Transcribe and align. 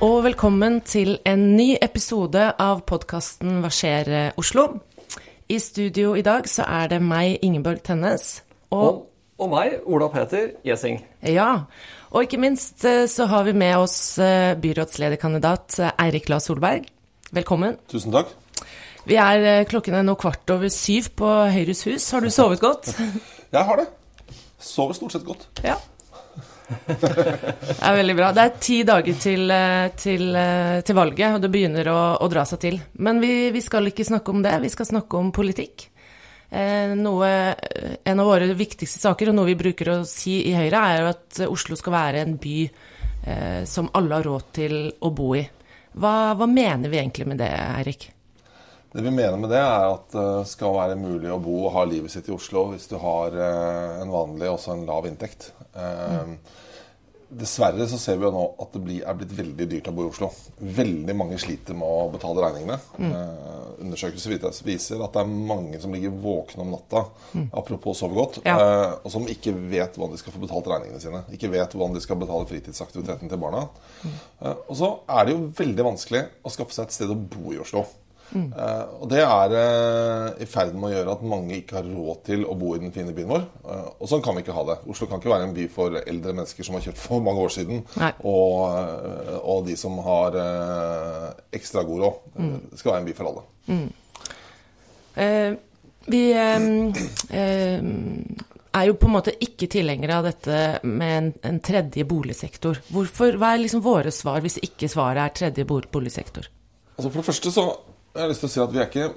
og 0.00 0.22
velkommen 0.24 0.80
til 0.86 1.18
en 1.28 1.42
ny 1.58 1.74
episode 1.82 2.40
av 2.60 2.82
podkasten 2.88 3.60
Hva 3.60 3.70
skjer 3.74 4.08
eh, 4.08 4.38
Oslo? 4.40 4.66
I 5.50 5.58
studio 5.60 6.14
i 6.16 6.24
dag 6.24 6.46
så 6.48 6.64
er 6.64 6.88
det 6.92 7.00
meg, 7.04 7.40
Ingeborg 7.44 7.82
Tennes, 7.84 8.40
og 8.70 8.84
Og, 8.86 9.00
og 9.42 9.50
meg, 9.52 9.78
Ola 9.84 10.08
Peter 10.12 10.52
Gjessing. 10.64 11.00
Ja. 11.26 11.66
Og 12.10 12.24
ikke 12.24 12.40
minst 12.40 12.84
eh, 12.88 13.04
så 13.10 13.26
har 13.30 13.44
vi 13.48 13.52
med 13.52 13.76
oss 13.76 14.18
eh, 14.22 14.54
byrådslederkandidat 14.62 15.80
Eirik 15.98 16.30
La 16.32 16.38
Solberg. 16.40 16.86
Velkommen. 17.34 17.76
Tusen 17.90 18.14
takk. 18.14 18.32
Vi 19.08 19.16
er 19.16 19.64
klokken 19.68 19.96
er 19.96 20.04
nå 20.06 20.14
kvart 20.20 20.50
over 20.52 20.68
syv 20.72 21.10
på 21.18 21.28
Høyres 21.50 21.84
hus. 21.88 22.10
Har 22.14 22.24
du 22.24 22.30
sovet 22.38 22.62
godt? 22.62 22.92
Jeg 23.50 23.64
har 23.66 23.82
det. 23.82 23.88
Sover 24.60 24.96
stort 24.96 25.16
sett 25.16 25.26
godt. 25.26 25.48
Ja. 25.64 25.76
Det 26.70 27.78
er 27.82 27.96
veldig 27.96 28.16
bra. 28.18 28.30
Det 28.34 28.42
er 28.44 28.58
ti 28.62 28.80
dager 28.86 29.16
til, 29.18 29.50
eh, 29.50 29.88
til, 29.98 30.28
eh, 30.36 30.80
til 30.86 30.98
valget, 30.98 31.34
og 31.34 31.42
det 31.42 31.50
begynner 31.50 31.90
å, 31.90 32.00
å 32.22 32.28
dra 32.30 32.44
seg 32.46 32.60
til. 32.62 32.78
Men 33.02 33.18
vi, 33.22 33.50
vi 33.54 33.62
skal 33.64 33.90
ikke 33.90 34.06
snakke 34.06 34.34
om 34.34 34.44
det, 34.44 34.54
vi 34.62 34.70
skal 34.72 34.88
snakke 34.92 35.18
om 35.18 35.32
politikk. 35.34 35.88
Eh, 36.50 36.94
noe, 36.98 37.30
en 38.02 38.22
av 38.22 38.26
våre 38.26 38.50
viktigste 38.58 38.98
saker, 39.02 39.30
og 39.30 39.38
noe 39.38 39.50
vi 39.52 39.58
bruker 39.58 39.92
å 39.92 39.98
si 40.08 40.40
i 40.50 40.54
Høyre, 40.56 40.80
er 40.82 41.02
jo 41.02 41.10
at 41.12 41.42
Oslo 41.46 41.78
skal 41.78 41.94
være 41.94 42.24
en 42.24 42.38
by 42.42 42.56
eh, 42.66 43.60
som 43.70 43.90
alle 43.94 44.18
har 44.18 44.26
råd 44.26 44.48
til 44.58 44.80
å 44.98 45.12
bo 45.14 45.34
i. 45.38 45.44
Hva, 46.00 46.14
hva 46.38 46.46
mener 46.50 46.90
vi 46.90 46.98
egentlig 46.98 47.26
med 47.30 47.38
det, 47.42 47.50
Eirik? 47.50 48.10
Det 48.90 49.04
vi 49.06 49.10
mener 49.14 49.38
med 49.38 49.52
det, 49.52 49.60
er 49.62 49.86
at 49.86 50.10
det 50.10 50.48
skal 50.50 50.74
være 50.74 50.98
mulig 50.98 51.30
å 51.30 51.38
bo 51.42 51.60
og 51.68 51.74
ha 51.76 51.84
livet 51.86 52.10
sitt 52.10 52.26
i 52.26 52.34
Oslo 52.34 52.72
hvis 52.72 52.88
du 52.90 52.96
har 52.98 53.36
eh, 53.38 54.00
en 54.02 54.10
vanlig 54.10 54.48
og 54.48 54.56
også 54.56 54.74
en 54.74 54.86
lav 54.88 55.06
inntekt. 55.06 55.52
Eh, 55.74 56.34
Dessverre 57.30 57.84
så 57.86 57.94
ser 58.02 58.16
vi 58.18 58.24
jo 58.26 58.32
nå 58.34 58.40
at 58.58 58.72
det 58.74 58.80
blir, 58.82 59.04
er 59.06 59.14
blitt 59.14 59.30
veldig 59.38 59.66
dyrt 59.70 59.86
å 59.86 59.92
bo 59.94 60.02
i 60.02 60.08
Oslo. 60.10 60.32
Veldig 60.58 61.14
mange 61.14 61.36
sliter 61.38 61.76
med 61.78 61.86
å 61.86 62.08
betale 62.10 62.42
regningene. 62.42 62.80
Eh, 62.98 63.84
undersøkelser 63.84 64.34
viser- 64.66 65.04
at 65.04 65.12
det 65.14 65.20
er 65.22 65.30
mange 65.30 65.78
som 65.80 65.94
ligger 65.94 66.10
våkne 66.10 66.64
om 66.64 66.72
natta, 66.74 67.04
apropos 67.54 68.00
sove 68.02 68.14
godt, 68.18 68.40
Ja. 68.44 68.56
eh, 68.58 68.96
og 69.04 69.12
som 69.12 69.28
ikke 69.30 69.54
vet 69.70 69.94
hvordan 69.94 70.10
de 70.10 70.18
skal 70.18 70.32
få 70.32 70.40
betalt 70.42 70.66
regningene 70.66 71.00
sine. 71.00 71.22
Ikke 71.30 71.52
vet 71.52 71.70
hvordan 71.70 71.94
de 71.94 72.00
skal 72.00 72.16
betale 72.16 72.46
fritidsaktiviteten 72.50 73.28
til 73.28 73.38
barna. 73.38 73.68
Eh, 74.42 74.54
og 74.68 74.74
så 74.76 74.98
er 75.08 75.24
det 75.26 75.36
jo 75.36 75.52
veldig 75.54 75.84
vanskelig 75.86 76.26
å 76.44 76.50
skaffe 76.50 76.72
seg 76.74 76.86
et 76.86 76.92
sted 76.98 77.08
å 77.10 77.14
bo 77.14 77.52
i 77.52 77.58
Oslo. 77.62 77.86
Eh, 78.36 78.82
og 79.00 79.08
det 79.10 79.22
er 79.24 79.54
eh, 79.58 80.42
i 80.44 80.48
ferd 80.48 80.76
med 80.76 80.90
å 80.90 80.92
gjøre 80.94 81.14
at 81.16 81.24
mange 81.32 81.56
ikke 81.58 81.80
har 81.80 81.88
råd 81.88 82.20
til 82.28 82.44
å 82.46 82.56
bo 82.58 82.74
i 82.76 82.82
den 82.82 82.94
fine 82.94 83.14
byen 83.16 83.32
vår. 83.32 83.46
Eh, 83.64 83.88
og 83.98 84.10
sånn 84.10 84.22
kan 84.24 84.36
vi 84.36 84.44
ikke 84.44 84.56
ha 84.56 84.66
det. 84.70 84.78
Oslo 84.90 85.08
kan 85.10 85.22
ikke 85.22 85.32
være 85.32 85.48
en 85.48 85.56
by 85.56 85.66
for 85.72 85.98
eldre 86.00 86.36
mennesker 86.36 86.66
som 86.66 86.78
har 86.78 86.84
kjøpt 86.86 87.02
for 87.02 87.24
mange 87.24 87.46
år 87.46 87.54
siden, 87.54 87.82
og, 88.26 89.40
og 89.40 89.64
de 89.66 89.78
som 89.78 89.98
har 90.06 90.38
ekstra 91.56 91.82
god 91.88 92.06
råd. 92.06 92.22
Mm. 92.36 92.54
Det 92.70 92.80
skal 92.80 92.94
være 92.94 93.02
en 93.02 93.10
by 93.10 93.16
for 93.18 93.32
alle. 93.32 93.48
Eh, 95.14 95.52
vi 96.06 96.22
eh, 96.32 96.56
eh, 97.40 97.82
er 98.70 98.86
jo 98.86 98.96
på 98.96 99.08
en 99.08 99.14
måte 99.16 99.34
ikke 99.42 99.68
tilhengere 99.70 100.20
av 100.20 100.28
dette 100.30 100.62
med 100.86 101.16
en, 101.16 101.30
en 101.50 101.60
tredje 101.64 102.06
boligsektor. 102.08 102.80
Hvorfor, 102.94 103.36
hva 103.40 103.54
er 103.54 103.64
liksom 103.64 103.84
våre 103.84 104.12
svar 104.14 104.42
hvis 104.44 104.60
ikke 104.62 104.88
svaret 104.90 105.24
er 105.24 105.36
tredje 105.42 105.66
boligsektor? 105.66 106.48
Altså 106.96 107.08
For 107.10 107.20
det 107.20 107.28
første 107.30 107.52
så 107.54 107.66
har 108.18 108.30
lyst 108.30 108.42
til 108.42 108.48
å 108.48 108.52
si 108.52 108.60
at 108.62 108.72
vi 108.74 108.80
er 108.82 108.88
ikke, 108.88 109.08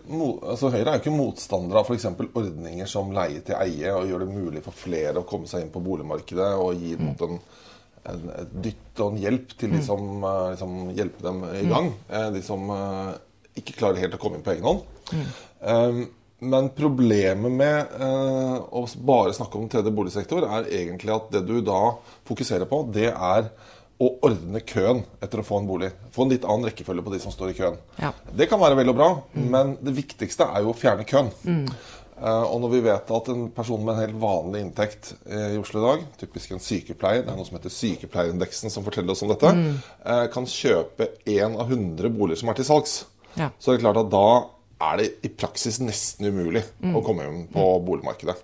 altså 0.46 0.70
Høyre 0.70 0.86
er 0.86 0.98
jo 0.98 1.02
ikke 1.02 1.16
motstandere 1.16 1.82
av 1.82 1.90
f.eks. 1.90 2.06
ordninger 2.30 2.90
som 2.90 3.14
leie 3.16 3.42
til 3.46 3.58
eie, 3.58 3.90
og 3.90 4.06
gjør 4.10 4.26
det 4.26 4.36
mulig 4.36 4.62
for 4.66 4.78
flere 4.78 5.24
å 5.24 5.28
komme 5.28 5.50
seg 5.50 5.66
inn 5.66 5.74
på 5.74 5.82
boligmarkedet 5.82 6.50
og 6.62 6.78
gi 6.78 6.94
mm. 7.00 7.08
en 7.10 7.14
en, 7.24 7.38
en, 8.14 8.26
et 8.38 8.58
dytt 8.68 9.02
og 9.02 9.14
en 9.14 9.22
hjelp 9.24 9.56
til 9.60 9.74
de 9.74 9.84
som 9.86 10.02
eh, 10.28 10.50
liksom, 10.54 10.76
hjelper 10.98 11.30
dem 11.30 11.46
i 11.50 11.64
gang. 11.72 11.94
Mm. 12.10 12.34
De 12.36 12.44
som 12.46 12.68
uh, 12.70 13.14
ikke 13.60 13.78
klarer 13.80 14.04
helt 14.04 14.18
å 14.18 14.22
komme 14.22 14.40
inn 14.40 14.46
på 14.46 14.54
egen 14.54 14.68
hånd. 14.68 14.84
Um, 15.64 16.04
men 16.44 16.72
problemet 16.76 17.54
med 17.56 17.94
uh, 18.02 18.58
å 18.76 18.84
bare 19.08 19.36
snakke 19.36 19.60
om 19.60 19.70
tredje 19.72 19.94
boligsektor 19.96 20.44
er 20.50 20.68
egentlig 20.82 21.16
at 21.16 21.30
det 21.32 21.46
du 21.48 21.62
da 21.64 21.96
fokuserer 22.28 22.68
på, 22.70 22.84
det 22.92 23.10
er 23.14 23.48
å 24.04 24.12
ordne 24.28 24.60
køen 24.68 25.04
etter 25.24 25.42
å 25.42 25.46
få 25.48 25.60
en 25.62 25.68
bolig. 25.70 25.92
Få 26.16 26.26
en 26.26 26.34
litt 26.36 26.46
annen 26.46 26.68
rekkefølge 26.70 27.04
på 27.06 27.14
de 27.16 27.20
som 27.24 27.34
står 27.34 27.52
i 27.54 27.58
køen. 27.58 27.78
Ja. 28.02 28.12
Det 28.36 28.48
kan 28.52 28.62
være 28.62 28.78
vel 28.80 28.92
og 28.94 28.98
bra, 29.00 29.10
men 29.36 29.78
det 29.84 29.96
viktigste 29.98 30.48
er 30.52 30.64
jo 30.66 30.74
å 30.74 30.78
fjerne 30.78 31.06
køen. 31.10 31.32
Eh, 32.24 32.44
og 32.46 32.60
når 32.62 32.72
vi 32.76 32.82
vet 32.86 33.10
at 33.18 33.30
en 33.34 33.48
person 33.52 33.82
med 33.84 33.96
en 33.96 34.02
helt 34.04 34.20
vanlig 34.22 34.62
inntekt 34.64 35.14
eh, 35.26 35.56
i 35.56 35.60
Oslo 35.60 35.82
i 35.82 35.86
dag, 35.88 36.04
typisk 36.22 36.54
en 36.54 36.62
sykepleier, 36.62 37.24
det 37.26 37.34
er 37.34 37.40
noe 37.40 37.48
som 37.48 37.58
heter 37.58 37.74
sykepleierindeksen 37.74 38.72
som 38.72 38.86
forteller 38.86 39.16
oss 39.16 39.24
om 39.26 39.32
dette, 39.34 39.50
eh, 40.06 40.26
kan 40.32 40.46
kjøpe 40.48 41.10
én 41.34 41.58
av 41.60 41.74
100 41.74 42.14
boliger 42.14 42.44
som 42.44 42.54
er 42.54 42.60
til 42.62 42.70
salgs, 42.70 43.00
Ja. 43.36 43.50
så 43.60 43.74
er 43.74 43.78
det 43.80 43.84
klart 43.84 43.98
at 44.04 44.12
da 44.14 44.26
er 44.92 44.98
det 45.02 45.10
i 45.26 45.30
praksis 45.34 45.80
nesten 45.82 46.28
umulig 46.30 46.62
å 46.94 47.02
komme 47.04 47.26
inn 47.26 47.48
på 47.52 47.66
boligmarkedet. 47.88 48.36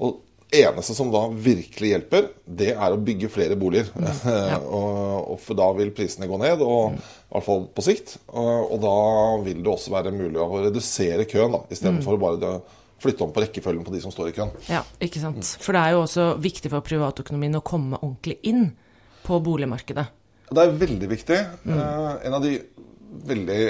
Og 0.00 0.20
eneste 0.52 0.94
som 0.96 1.12
da 1.12 1.22
virkelig 1.30 1.92
hjelper, 1.92 2.28
det 2.44 2.72
er 2.74 2.94
å 2.94 2.98
bygge 3.00 3.30
flere 3.32 3.56
boliger. 3.58 3.90
og, 4.00 5.30
og 5.34 5.38
for 5.42 5.58
da 5.58 5.70
vil 5.78 5.92
prisene 5.96 6.28
gå 6.30 6.40
ned, 6.42 6.64
og, 6.64 6.98
i 6.98 7.32
hvert 7.34 7.46
fall 7.46 7.64
på 7.74 7.86
sikt. 7.86 8.16
Og, 8.32 8.74
og 8.74 8.82
da 8.82 8.98
vil 9.46 9.62
det 9.62 9.72
også 9.72 9.94
være 9.94 10.14
mulig 10.14 10.40
å 10.42 10.50
redusere 10.66 11.28
køen, 11.30 11.56
da, 11.56 11.64
istedenfor 11.70 12.18
mm. 12.18 12.22
bare 12.26 12.54
flytte 13.00 13.24
om 13.24 13.32
på 13.32 13.44
rekkefølgen 13.46 13.84
på 13.86 13.94
de 13.94 14.02
som 14.02 14.12
står 14.12 14.30
i 14.30 14.36
køen. 14.36 14.54
Ja, 14.68 14.82
ikke 15.02 15.22
sant. 15.22 15.54
For 15.62 15.76
det 15.76 15.82
er 15.82 15.96
jo 15.96 16.04
også 16.04 16.30
viktig 16.42 16.72
for 16.72 16.84
privatøkonomien 16.84 17.56
å 17.58 17.64
komme 17.64 18.00
ordentlig 18.02 18.40
inn 18.50 18.72
på 19.24 19.40
boligmarkedet. 19.44 20.06
Det 20.50 20.62
er 20.62 20.76
veldig 20.76 21.08
viktig. 21.10 21.38
Eh, 21.70 22.14
en 22.26 22.36
av 22.36 22.42
de 22.42 22.56
veldig 23.10 23.60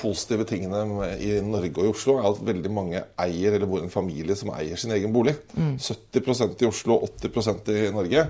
positive 0.00 0.44
tingene 0.48 1.10
i 1.20 1.32
Norge 1.44 1.74
og 1.80 1.84
i 1.88 1.90
Oslo 1.90 2.14
er 2.20 2.28
at 2.30 2.40
veldig 2.46 2.70
mange 2.72 3.02
eier 3.20 3.56
eller 3.56 3.68
bor 3.68 3.82
i 3.82 3.86
en 3.88 3.92
familie 3.92 4.36
som 4.38 4.52
eier 4.54 4.78
sin 4.80 4.94
egen 4.96 5.12
bolig. 5.12 5.34
70% 5.58 6.62
i 6.64 6.68
Oslo, 6.70 7.00
80% 7.20 7.70
i 7.74 7.90
Norge. 7.94 8.26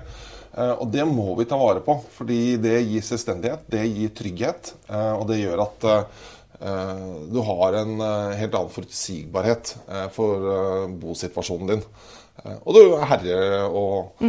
Eh, 0.51 0.73
og 0.81 0.89
det 0.91 1.05
må 1.07 1.29
vi 1.37 1.45
ta 1.47 1.55
vare 1.61 1.83
på, 1.85 1.95
fordi 2.17 2.57
det 2.59 2.81
gir 2.89 3.05
selvstendighet, 3.07 3.67
det 3.71 3.85
gir 3.87 4.11
trygghet, 4.17 4.73
eh, 4.89 5.13
og 5.15 5.23
det 5.29 5.37
gjør 5.39 5.61
at 5.63 5.85
eh, 5.91 7.05
du 7.31 7.39
har 7.47 7.77
en 7.85 7.93
eh, 8.03 8.33
helt 8.41 8.57
annen 8.59 8.73
forutsigbarhet 8.73 9.75
eh, 9.87 10.09
for 10.17 10.49
eh, 10.57 10.89
bosituasjonen 11.05 11.71
din. 11.75 11.85
Eh, 12.43 12.57
og 12.65 12.75
du 12.75 12.81
er 12.97 13.07
herre 13.13 13.39
og 13.69 14.25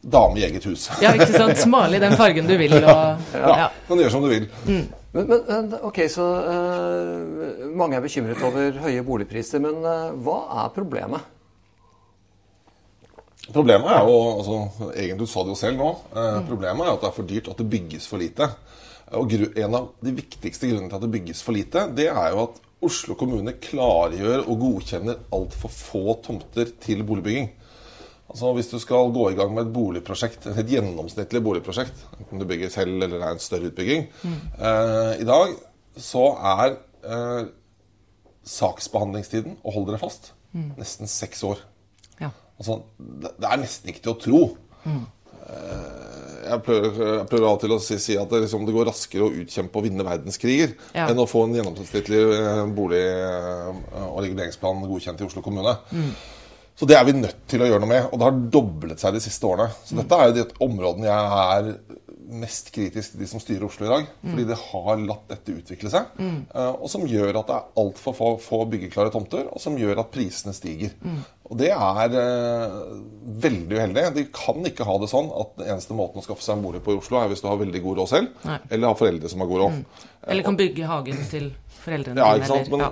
dame 0.00 0.40
i 0.40 0.46
eget 0.48 0.64
hus. 0.70 0.86
Ja, 1.04 1.12
ikke 1.12 1.28
sant. 1.34 1.60
Male 1.68 1.98
i 1.98 2.02
den 2.06 2.16
fargen 2.16 2.48
du 2.48 2.56
vil. 2.56 2.78
Og, 2.80 3.20
Ja, 3.36 3.52
ja. 3.66 3.68
kan 3.90 4.00
gjøre 4.00 4.14
som 4.16 4.24
du 4.24 4.30
vil. 4.32 4.48
Men, 4.64 4.86
men, 5.12 5.26
men 5.48 5.74
ok, 5.82 6.04
så 6.12 6.24
uh, 6.46 7.68
Mange 7.74 7.98
er 7.98 8.04
bekymret 8.04 8.42
over 8.46 8.78
høye 8.84 9.02
boligpriser, 9.06 9.62
men 9.62 9.82
uh, 9.82 10.10
hva 10.22 10.38
er 10.64 10.72
problemet? 10.74 11.36
Problemet 13.50 13.90
er 13.90 14.04
jo, 14.06 14.16
altså, 14.36 14.58
egentlig 14.92 15.24
du 15.24 15.30
sa 15.30 15.42
det 15.42 15.54
jo 15.54 15.58
selv 15.58 15.80
nå, 15.80 15.90
Uh, 16.14 16.40
problemet 16.46 16.86
er 16.86 16.94
at 16.94 17.02
det 17.02 17.10
er 17.10 17.16
for 17.16 17.30
dyrt 17.30 17.50
at 17.50 17.58
det 17.58 17.70
bygges 17.72 18.06
for 18.10 18.22
lite. 18.22 18.50
Og 19.18 19.32
En 19.58 19.74
av 19.74 19.88
de 19.98 20.12
viktigste 20.14 20.68
grunnene 20.70 20.90
til 20.90 21.00
at 21.00 21.06
det 21.06 21.14
bygges 21.16 21.42
for 21.42 21.56
lite, 21.56 21.88
det 21.96 22.06
er 22.12 22.28
jo 22.30 22.44
at 22.46 22.60
Oslo 22.86 23.12
kommune 23.18 23.52
klargjør 23.60 24.46
og 24.46 24.62
godkjenner 24.62 25.18
altfor 25.36 25.72
få 25.74 26.14
tomter 26.24 26.70
til 26.80 27.02
boligbygging. 27.04 27.50
Altså 28.30 28.52
Hvis 28.54 28.68
du 28.70 28.78
skal 28.78 29.10
gå 29.12 29.24
i 29.32 29.34
gang 29.38 29.50
med 29.54 29.66
et 29.66 29.72
boligprosjekt, 29.74 30.44
et 30.52 30.68
gjennomsnittlig 30.70 31.40
boligprosjekt, 31.42 32.04
enten 32.20 32.38
du 32.38 32.46
bygger 32.46 32.70
selv 32.70 32.94
eller 33.02 33.16
det 33.18 33.26
er 33.26 33.34
en 33.34 33.42
større 33.42 33.70
utbygging, 33.72 34.04
eh, 34.22 35.14
i 35.20 35.26
dag 35.26 35.56
så 35.98 36.22
er 36.38 36.76
eh, 37.10 37.48
saksbehandlingstiden, 38.46 39.58
og 39.64 39.74
hold 39.74 39.88
dere 39.90 39.98
fast, 40.00 40.32
nesten 40.78 41.10
seks 41.10 41.42
år. 41.46 41.60
Ja. 42.20 42.30
Altså, 42.58 42.80
det, 42.98 43.34
det 43.40 43.50
er 43.50 43.60
nesten 43.62 43.90
ikke 43.92 44.02
til 44.06 44.14
å 44.14 44.20
tro. 44.26 44.42
Eh, 44.86 45.96
Jeg 46.50 46.62
prøver, 46.66 46.86
jeg 47.20 47.26
prøver 47.30 47.44
av 47.46 47.52
og 47.54 47.60
til 47.62 47.72
å 47.74 47.76
si, 47.84 47.96
si 48.02 48.14
at 48.18 48.30
det, 48.32 48.40
liksom, 48.46 48.62
det 48.66 48.72
går 48.74 48.88
raskere 48.88 49.26
å 49.26 49.34
utkjempe 49.42 49.76
og 49.78 49.84
vinne 49.86 50.02
verdenskriger 50.06 50.72
Ja. 50.96 51.04
enn 51.10 51.20
å 51.22 51.26
få 51.28 51.44
en 51.46 51.52
gjennomsnittlig 51.54 52.22
eh, 52.34 52.62
bolig- 52.74 53.02
eh, 53.04 54.06
og 54.08 54.22
reguleringsplan 54.24 54.80
godkjent 54.88 55.20
i 55.20 55.26
Oslo 55.28 55.42
kommune. 55.44 55.76
Så 56.80 56.86
det 56.88 56.96
er 56.96 57.04
vi 57.04 57.12
nødt 57.12 57.42
til 57.50 57.60
å 57.60 57.66
gjøre 57.68 57.82
noe 57.84 57.90
med, 57.92 58.06
og 58.08 58.16
det 58.16 58.24
har 58.30 58.36
doblet 58.56 59.02
seg 59.02 59.12
de 59.12 59.20
siste 59.20 59.44
årene. 59.44 59.68
Så 59.84 59.98
dette 59.98 60.16
er 60.16 60.30
jo 60.30 60.36
de 60.38 60.46
områdene 60.64 61.10
jeg 61.10 61.42
er 61.44 61.98
mest 62.30 62.68
kritisk 62.70 63.10
til 63.16 63.20
de 63.24 63.26
som 63.26 63.40
styrer 63.42 63.64
Oslo 63.66 63.84
i 63.84 63.90
dag. 63.90 64.04
Fordi 64.22 64.44
det 64.46 64.56
har 64.62 65.00
latt 65.02 65.24
dette 65.32 65.56
utvikle 65.58 65.90
seg. 65.92 66.12
eh, 66.54 66.70
Og 66.78 66.86
som 66.88 67.02
gjør 67.10 67.40
at 67.40 67.48
det 67.50 67.56
er 67.56 67.82
altfor 67.82 68.14
få, 68.16 68.28
få 68.40 68.60
byggeklare 68.70 69.10
tomter, 69.12 69.48
og 69.50 69.60
som 69.60 69.76
gjør 69.76 70.00
at 70.04 70.12
prisene 70.14 70.54
stiger. 70.56 70.94
Og 71.50 71.58
det 71.58 71.72
er 71.74 72.14
eh, 72.22 72.76
veldig 73.44 73.76
uheldig. 73.80 74.04
De 74.14 74.24
kan 74.32 74.62
ikke 74.70 74.86
ha 74.86 74.94
det 75.02 75.10
sånn 75.10 75.28
at 75.42 75.56
den 75.58 75.72
eneste 75.74 75.96
måten 75.98 76.22
å 76.22 76.24
skaffe 76.24 76.46
seg 76.46 76.56
en 76.56 76.64
bolig 76.64 76.80
på 76.86 76.94
i 76.94 77.00
Oslo, 77.02 77.18
er 77.20 77.28
hvis 77.34 77.42
du 77.42 77.48
har 77.50 77.58
veldig 77.60 77.82
god 77.82 78.00
råd 78.04 78.12
selv, 78.14 78.30
Nei. 78.46 78.60
eller 78.70 78.92
har 78.92 79.00
foreldre 79.02 79.32
som 79.34 79.42
har 79.44 79.50
god 79.50 79.64
råd. 79.66 79.82
Eller 80.30 80.46
kan 80.46 80.56
bygge 80.56 80.86
hagen 80.86 81.26
til 81.32 81.50
foreldrene 81.84 82.20
Ja, 82.20 82.32
ikke 82.38 82.50
sant? 82.50 82.70
Men, 82.72 82.84
ja. 82.84 82.90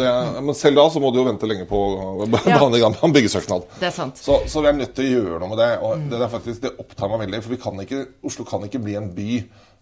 det, 0.00 0.10
men 0.46 0.58
selv 0.58 0.80
da 0.80 0.86
så 0.92 1.02
må 1.02 1.12
du 1.14 1.20
jo 1.20 1.26
vente 1.28 1.48
lenge 1.48 1.66
på 1.70 1.80
behandling 2.34 2.86
av 2.88 2.98
en 3.06 3.14
byggesøknad. 3.16 3.68
Det 3.80 3.90
er 3.90 3.94
sant. 3.94 4.20
Så, 4.22 4.40
så 4.50 4.64
vi 4.64 4.70
er 4.72 4.78
nødt 4.80 4.94
til 4.96 5.08
å 5.08 5.20
gjøre 5.20 5.40
noe 5.42 5.52
med 5.52 5.62
det. 5.62 5.70
Og 5.86 6.08
det, 6.10 6.20
er 6.20 6.32
faktisk, 6.32 6.62
det 6.64 6.74
opptar 6.82 7.12
meg 7.12 7.26
veldig. 7.26 7.42
For 7.44 7.56
vi 7.56 7.60
kan 7.62 7.86
ikke, 7.86 8.02
Oslo 8.26 8.46
kan 8.48 8.66
ikke 8.66 8.82
bli 8.82 8.98
en 8.98 9.10
by 9.16 9.30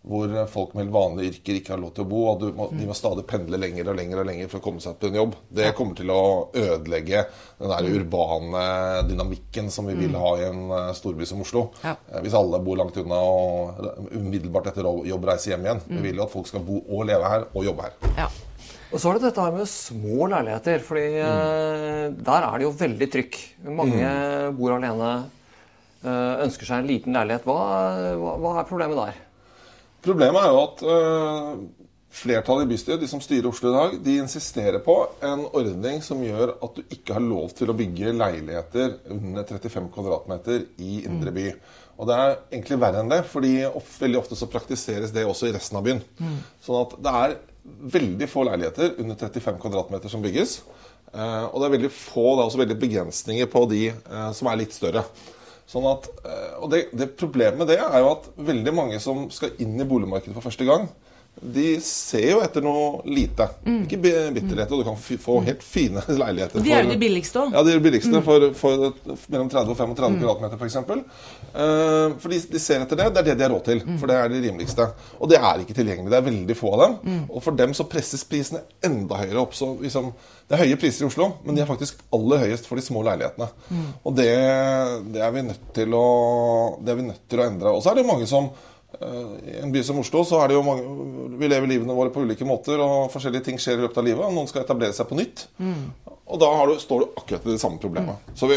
hvor 0.05 0.33
folk 0.53 0.75
med 0.77 0.91
vanlige 0.93 1.33
yrker 1.33 1.59
ikke 1.59 1.73
har 1.73 1.81
lov 1.81 1.95
til 1.97 2.05
å 2.05 2.09
bo. 2.09 2.21
og 2.29 2.43
du 2.43 2.51
må, 2.57 2.67
De 2.77 2.85
må 2.89 2.97
stadig 2.97 3.25
pendle 3.29 3.57
lenger 3.61 3.89
og 3.89 3.97
lenger 3.97 4.21
og 4.21 4.29
lenger 4.29 4.51
for 4.53 4.61
å 4.61 4.65
komme 4.67 4.85
seg 4.85 4.99
på 5.01 5.09
en 5.09 5.17
jobb. 5.17 5.37
Det 5.49 5.71
kommer 5.79 5.97
til 5.97 6.13
å 6.13 6.25
ødelegge 6.53 7.25
den 7.63 7.73
der 7.73 7.89
urbane 7.89 8.65
dynamikken 9.09 9.73
som 9.73 9.89
vi 9.89 9.97
vil 10.03 10.19
ha 10.21 10.35
i 10.43 10.45
en 10.51 10.63
eh, 10.69 10.91
storby 10.99 11.29
som 11.29 11.41
Oslo. 11.45 11.71
Ja. 11.85 11.97
Eh, 12.11 12.21
Hvis 12.27 12.37
alle 12.37 12.61
bor 12.65 12.77
langt 12.83 13.01
unna 13.01 13.23
og 13.25 13.81
umiddelbart 14.13 14.69
etter 14.75 14.91
jobb 15.09 15.29
reiser 15.31 15.55
hjem 15.55 15.69
igjen. 15.71 15.85
Vi 15.89 16.05
vil 16.11 16.21
jo 16.21 16.29
at 16.29 16.37
folk 16.37 16.53
skal 16.53 16.67
bo 16.69 16.83
og 16.85 17.07
leve 17.09 17.33
her 17.33 17.49
og 17.55 17.65
jobbe 17.65 17.89
her. 17.89 17.99
Ja. 18.21 18.29
Og 18.93 19.01
så 19.01 19.09
er 19.09 19.17
det 19.17 19.31
dette 19.31 19.43
her 19.43 19.57
med 19.57 19.71
små 19.73 20.29
leiligheter. 20.31 20.85
fordi 20.85 21.09
mm. 21.17 22.21
der 22.29 22.45
er 22.45 22.59
det 22.61 22.69
jo 22.69 22.79
veldig 22.85 23.15
trykk. 23.17 23.45
Mange 23.81 24.17
bor 24.59 24.77
alene, 24.77 25.15
eh, 26.05 26.43
ønsker 26.45 26.69
seg 26.69 26.83
en 26.83 26.93
liten 26.93 27.17
leilighet. 27.17 27.49
Hva, 27.49 27.63
hva, 28.21 28.37
hva 28.43 28.59
er 28.61 28.69
problemet 28.69 29.01
der? 29.01 29.25
Problemet 30.05 30.45
er 30.45 30.53
jo 30.53 30.61
at 30.61 30.83
øh, 30.95 31.63
flertallet 32.15 32.67
i 32.67 32.71
bystyret, 32.75 33.01
de 33.03 33.09
som 33.11 33.23
styrer 33.25 33.49
Oslo 33.49 33.71
i 33.71 33.77
dag, 33.77 33.95
de 34.05 34.19
insisterer 34.23 34.83
på 34.85 34.97
en 35.25 35.47
ordning 35.49 36.03
som 36.05 36.21
gjør 36.23 36.55
at 36.63 36.77
du 36.77 36.83
ikke 36.93 37.17
har 37.17 37.25
lov 37.25 37.55
til 37.57 37.73
å 37.73 37.77
bygge 37.79 38.13
leiligheter 38.15 38.99
under 39.15 39.49
35 39.49 39.89
kvadratmeter 39.95 40.69
i 40.85 41.01
indre 41.09 41.33
by. 41.35 41.49
Og 41.95 42.11
det 42.11 42.19
er 42.21 42.37
egentlig 42.53 42.81
verre 42.83 43.01
enn 43.01 43.11
det, 43.11 43.23
fordi 43.31 43.55
of, 43.67 43.89
veldig 44.03 44.21
ofte 44.21 44.39
så 44.39 44.51
praktiseres 44.51 45.15
det 45.15 45.27
også 45.27 45.49
i 45.49 45.55
resten 45.55 45.79
av 45.79 45.87
byen. 45.87 46.03
Sånn 46.65 46.81
at 46.83 46.97
det 47.07 47.15
er 47.21 47.37
veldig 47.95 48.29
få 48.29 48.45
leiligheter 48.49 48.99
under 49.01 49.19
35 49.19 49.61
kvadratmeter 49.63 50.13
som 50.13 50.25
bygges. 50.25 50.59
Eh, 51.15 51.45
og 51.47 51.61
det 51.61 51.69
er 51.69 51.77
veldig 51.77 51.93
få, 51.95 52.27
det 52.35 52.43
er 52.43 52.49
også 52.51 52.61
veldig 52.61 52.79
begrensninger 52.83 53.51
på 53.51 53.65
de 53.71 53.85
eh, 53.95 54.31
som 54.37 54.51
er 54.51 54.61
litt 54.61 54.75
større. 54.75 55.05
Sånn 55.75 55.89
at, 55.91 56.07
eh, 56.23 56.53
og 56.63 56.71
det, 56.71 56.85
det 56.95 57.11
Problemet 57.19 57.59
med 57.59 57.73
det 57.73 57.81
er 57.83 57.97
jo 57.99 58.13
at 58.13 58.29
veldig 58.47 58.75
mange 58.77 59.01
som 59.03 59.27
skal 59.35 59.57
inn 59.63 59.75
i 59.81 59.89
boligmarkedet 59.89 60.37
for 60.37 60.47
første 60.47 60.67
gang, 60.69 60.87
de 61.43 61.81
ser 61.83 62.29
jo 62.31 62.39
etter 62.45 62.63
noe 62.65 63.03
lite. 63.11 63.47
Ikke 63.69 63.99
bi- 64.01 64.13
bitterhet, 64.37 64.71
og 64.73 64.81
du 64.81 64.85
kan 64.87 64.97
få 64.97 65.41
helt 65.45 65.63
fine 65.67 66.01
leiligheter. 66.23 66.63
De 66.65 66.73
er 66.73 66.85
jo 66.87 66.93
de 66.95 66.99
billigste 67.01 67.41
òg. 67.43 67.53
Ja, 67.57 67.63
de 67.67 67.75
er 67.75 67.83
billigste 67.85 68.21
for, 68.25 68.47
for 68.57 68.85
mellom 69.33 69.51
30 69.53 69.75
og 69.75 69.77
35 69.77 70.21
kvadratmeter 70.23 70.61
f.eks. 70.63 70.79
Uh, 71.55 72.15
for 72.23 72.33
de, 72.33 72.39
de 72.55 72.61
ser 72.63 72.85
etter 72.85 73.01
det. 73.03 73.09
Det 73.15 73.21
er 73.25 73.29
det 73.31 73.37
de 73.41 73.47
har 73.47 73.53
råd 73.55 73.65
til. 73.67 73.83
For 74.01 74.11
det 74.11 74.17
er 74.21 74.31
det 74.33 74.41
rimeligste. 74.47 74.87
Og 75.21 75.31
det 75.31 75.39
er 75.41 75.65
ikke 75.65 75.77
tilgjengelig. 75.77 76.11
Det 76.15 76.21
er 76.21 76.29
veldig 76.31 76.57
få 76.59 76.73
av 76.79 76.85
dem. 76.87 77.25
Og 77.29 77.43
for 77.45 77.59
dem 77.61 77.75
så 77.77 77.87
presses 77.91 78.25
prisene 78.31 78.63
enda 78.87 79.21
høyere 79.21 79.43
opp. 79.45 79.55
Så 79.59 79.69
liksom, 79.83 80.13
det 80.49 80.57
er 80.59 80.65
høye 80.65 80.79
priser 80.81 81.05
i 81.05 81.09
Oslo, 81.11 81.31
men 81.45 81.57
de 81.59 81.65
er 81.65 81.69
faktisk 81.71 82.01
aller 82.15 82.45
høyest 82.47 82.67
for 82.71 82.81
de 82.81 82.85
små 82.87 83.03
leilighetene. 83.07 83.51
Og 84.05 84.15
det, 84.17 84.31
det, 85.15 85.21
er 85.25 85.35
vi 85.35 85.45
nødt 85.51 85.67
til 85.77 85.97
å, 85.99 86.07
det 86.85 86.95
er 86.95 87.01
vi 87.03 87.09
nødt 87.11 87.27
til 87.33 87.43
å 87.43 87.49
endre. 87.51 87.75
Og 87.75 87.85
så 87.85 87.93
er 87.93 88.01
det 88.01 88.07
mange 88.09 88.29
som 88.31 88.51
eh, 88.51 88.71
i 89.45 89.59
en 89.61 89.73
by 89.75 89.83
som 89.87 89.99
Oslo 90.01 90.23
så 90.27 90.41
er 90.43 90.51
det 90.51 90.57
jo 90.57 90.65
mange 90.67 90.85
Vi 91.41 91.49
lever 91.51 91.71
livene 91.71 91.97
våre 91.97 92.13
på 92.15 92.23
ulike 92.25 92.47
måter, 92.49 92.81
og 92.83 93.11
forskjellige 93.13 93.49
ting 93.49 93.61
skjer 93.61 93.79
i 93.79 93.85
løpet 93.85 94.01
av 94.01 94.07
livet. 94.07 94.25
og 94.25 94.35
Noen 94.37 94.51
skal 94.51 94.65
etablere 94.65 94.97
seg 94.97 95.09
på 95.11 95.19
nytt. 95.19 95.47
Og 96.25 96.41
da 96.41 96.49
har 96.57 96.71
du, 96.71 96.79
står 96.81 97.03
du 97.03 97.19
akkurat 97.21 97.45
i 97.45 97.53
det 97.53 97.61
samme 97.61 97.81
problemet. 97.83 98.31
Så 98.39 98.49
vi, 98.49 98.57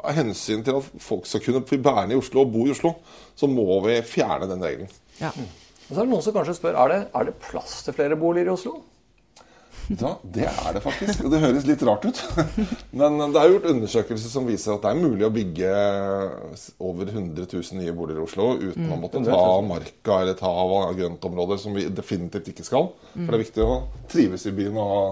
av 0.00 0.16
hensyn 0.16 0.64
til 0.64 0.78
at 0.80 1.02
folk 1.04 1.28
skal 1.28 1.42
kunne 1.44 1.64
bli 1.68 1.80
værende 1.84 2.16
i 2.16 2.20
Oslo 2.20 2.44
og 2.44 2.54
bo 2.54 2.64
i 2.68 2.72
Oslo, 2.72 2.94
så 3.36 3.50
må 3.50 3.80
vi 3.84 3.98
fjerne 4.08 4.48
den 4.48 4.64
regelen. 4.64 4.90
Ja. 5.20 5.34
Og 5.34 5.90
så 5.90 6.00
er 6.00 6.06
det 6.06 6.12
noen 6.14 6.24
som 6.24 6.36
kanskje 6.36 6.56
spør 6.56 6.78
er 6.80 6.92
det, 6.94 7.00
er 7.12 7.28
det 7.28 7.36
plass 7.44 7.82
til 7.84 7.96
flere 7.96 8.16
boliger 8.20 8.48
i 8.48 8.54
Oslo. 8.54 8.78
Ja, 9.92 10.14
det 10.22 10.46
er 10.48 10.76
det 10.76 10.80
faktisk. 10.84 11.24
Og 11.26 11.32
det 11.32 11.40
høres 11.42 11.66
litt 11.68 11.82
rart 11.86 12.06
ut. 12.08 12.20
Men 13.00 13.18
det 13.34 13.40
er 13.40 13.52
gjort 13.52 13.68
undersøkelser 13.72 14.32
som 14.32 14.48
viser 14.48 14.74
at 14.74 14.84
det 14.84 14.92
er 14.92 15.00
mulig 15.02 15.26
å 15.26 15.32
bygge 15.34 15.70
over 16.84 17.10
100 17.12 17.46
000 17.50 17.80
nye 17.80 17.94
boliger 17.96 18.22
i 18.22 18.24
Oslo 18.24 18.50
uten 18.60 18.90
å 18.94 19.00
måtte 19.00 19.22
ta 19.26 19.40
marka 19.66 20.20
eller 20.22 20.38
ta 20.38 20.50
av 20.50 20.94
grøntområder, 20.98 21.60
som 21.60 21.76
vi 21.76 21.86
definitivt 21.92 22.52
ikke 22.54 22.66
skal. 22.66 22.90
For 23.12 23.30
det 23.30 23.38
er 23.38 23.44
viktig 23.44 23.64
å 23.66 23.80
trives 24.12 24.46
i 24.48 24.54
byen 24.56 24.80
og 24.80 24.92
ha 24.94 25.02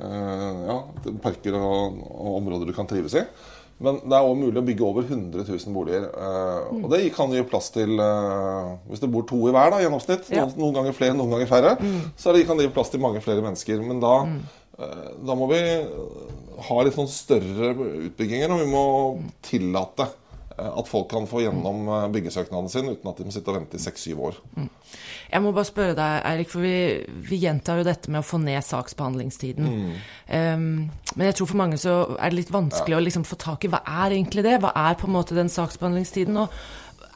eh, 0.00 0.62
ja, 0.70 0.78
parker 1.24 1.58
og, 1.60 2.00
og 2.10 2.40
områder 2.40 2.70
du 2.70 2.76
kan 2.76 2.90
trives 2.90 3.16
i. 3.20 3.24
Men 3.82 3.96
det 4.04 4.14
er 4.14 4.22
også 4.22 4.38
mulig 4.38 4.60
å 4.60 4.64
bygge 4.68 4.84
over 4.86 5.02
100 5.08 5.44
000 5.48 5.74
boliger. 5.74 6.04
eh, 6.14 6.68
Og 6.84 6.88
det 6.92 7.00
kan 7.16 7.32
gi 7.34 7.42
plass 7.42 7.70
til 7.74 7.98
eh, 7.98 8.68
Hvis 8.88 9.00
det 9.02 9.10
bor 9.10 9.22
to 9.26 9.40
i 9.48 9.52
hver, 9.52 9.70
da, 9.74 9.80
i 9.80 9.86
gjennomsnitt, 9.88 10.30
Ja. 10.30 10.46
noen, 10.56 10.74
ganger 10.76 10.92
flere, 10.94 11.14
noen 11.18 11.30
ganger 11.34 11.50
færre, 11.50 11.72
så 12.16 12.30
er 12.30 12.38
det, 12.38 12.46
kan 12.46 12.56
det 12.56 12.68
gi 12.68 12.74
plass 12.76 12.90
til 12.94 13.00
mange 13.02 13.20
flere 13.20 13.42
mennesker. 13.42 13.82
Men 13.82 14.00
da, 14.00 14.14
eh, 14.78 15.08
da 15.26 15.34
må 15.34 15.48
vi 15.50 15.60
ha 16.68 16.82
litt 16.86 16.94
sånn 16.94 17.10
større 17.10 17.74
utbygginger, 18.06 18.50
og 18.54 18.60
vi 18.62 18.70
må 18.70 18.84
tillate 19.42 20.06
at 20.56 20.88
folk 20.88 21.08
kan 21.10 21.26
få 21.26 21.42
gjennom 21.42 21.88
eh, 21.88 22.06
byggesøknaden 22.14 22.70
sin 22.70 22.90
uten 22.92 23.10
at 23.10 23.18
de 23.18 23.26
må 23.26 23.34
sitte 23.34 23.50
og 23.50 23.58
vente 23.58 23.78
i 23.78 23.82
seks-syv 23.82 24.20
år. 24.28 24.38
Jeg 25.32 25.42
må 25.42 25.50
bare 25.56 25.66
spørre 25.66 25.96
deg, 25.98 26.20
Eirik, 26.30 26.50
for 26.52 26.62
vi, 26.62 26.76
vi 27.26 27.40
gjentar 27.42 27.80
jo 27.80 27.86
dette 27.88 28.12
med 28.12 28.22
å 28.22 28.26
få 28.26 28.38
ned 28.42 28.62
saksbehandlingstiden. 28.62 29.68
Um, 30.28 30.66
men 31.14 31.28
jeg 31.30 31.38
tror 31.38 31.50
for 31.50 31.58
mange 31.58 31.78
så 31.80 31.96
er 32.14 32.30
det 32.30 32.38
litt 32.38 32.54
vanskelig 32.54 32.98
å 32.98 33.02
liksom 33.02 33.26
få 33.26 33.38
tak 33.40 33.66
i 33.66 33.72
hva 33.72 33.82
er 34.04 34.14
egentlig 34.14 34.46
det? 34.46 34.60
Hva 34.62 34.70
er 34.84 34.98
på 35.00 35.08
en 35.10 35.16
måte 35.16 35.38
den 35.38 35.50
saksbehandlingstiden? 35.52 36.38
Og 36.38 36.54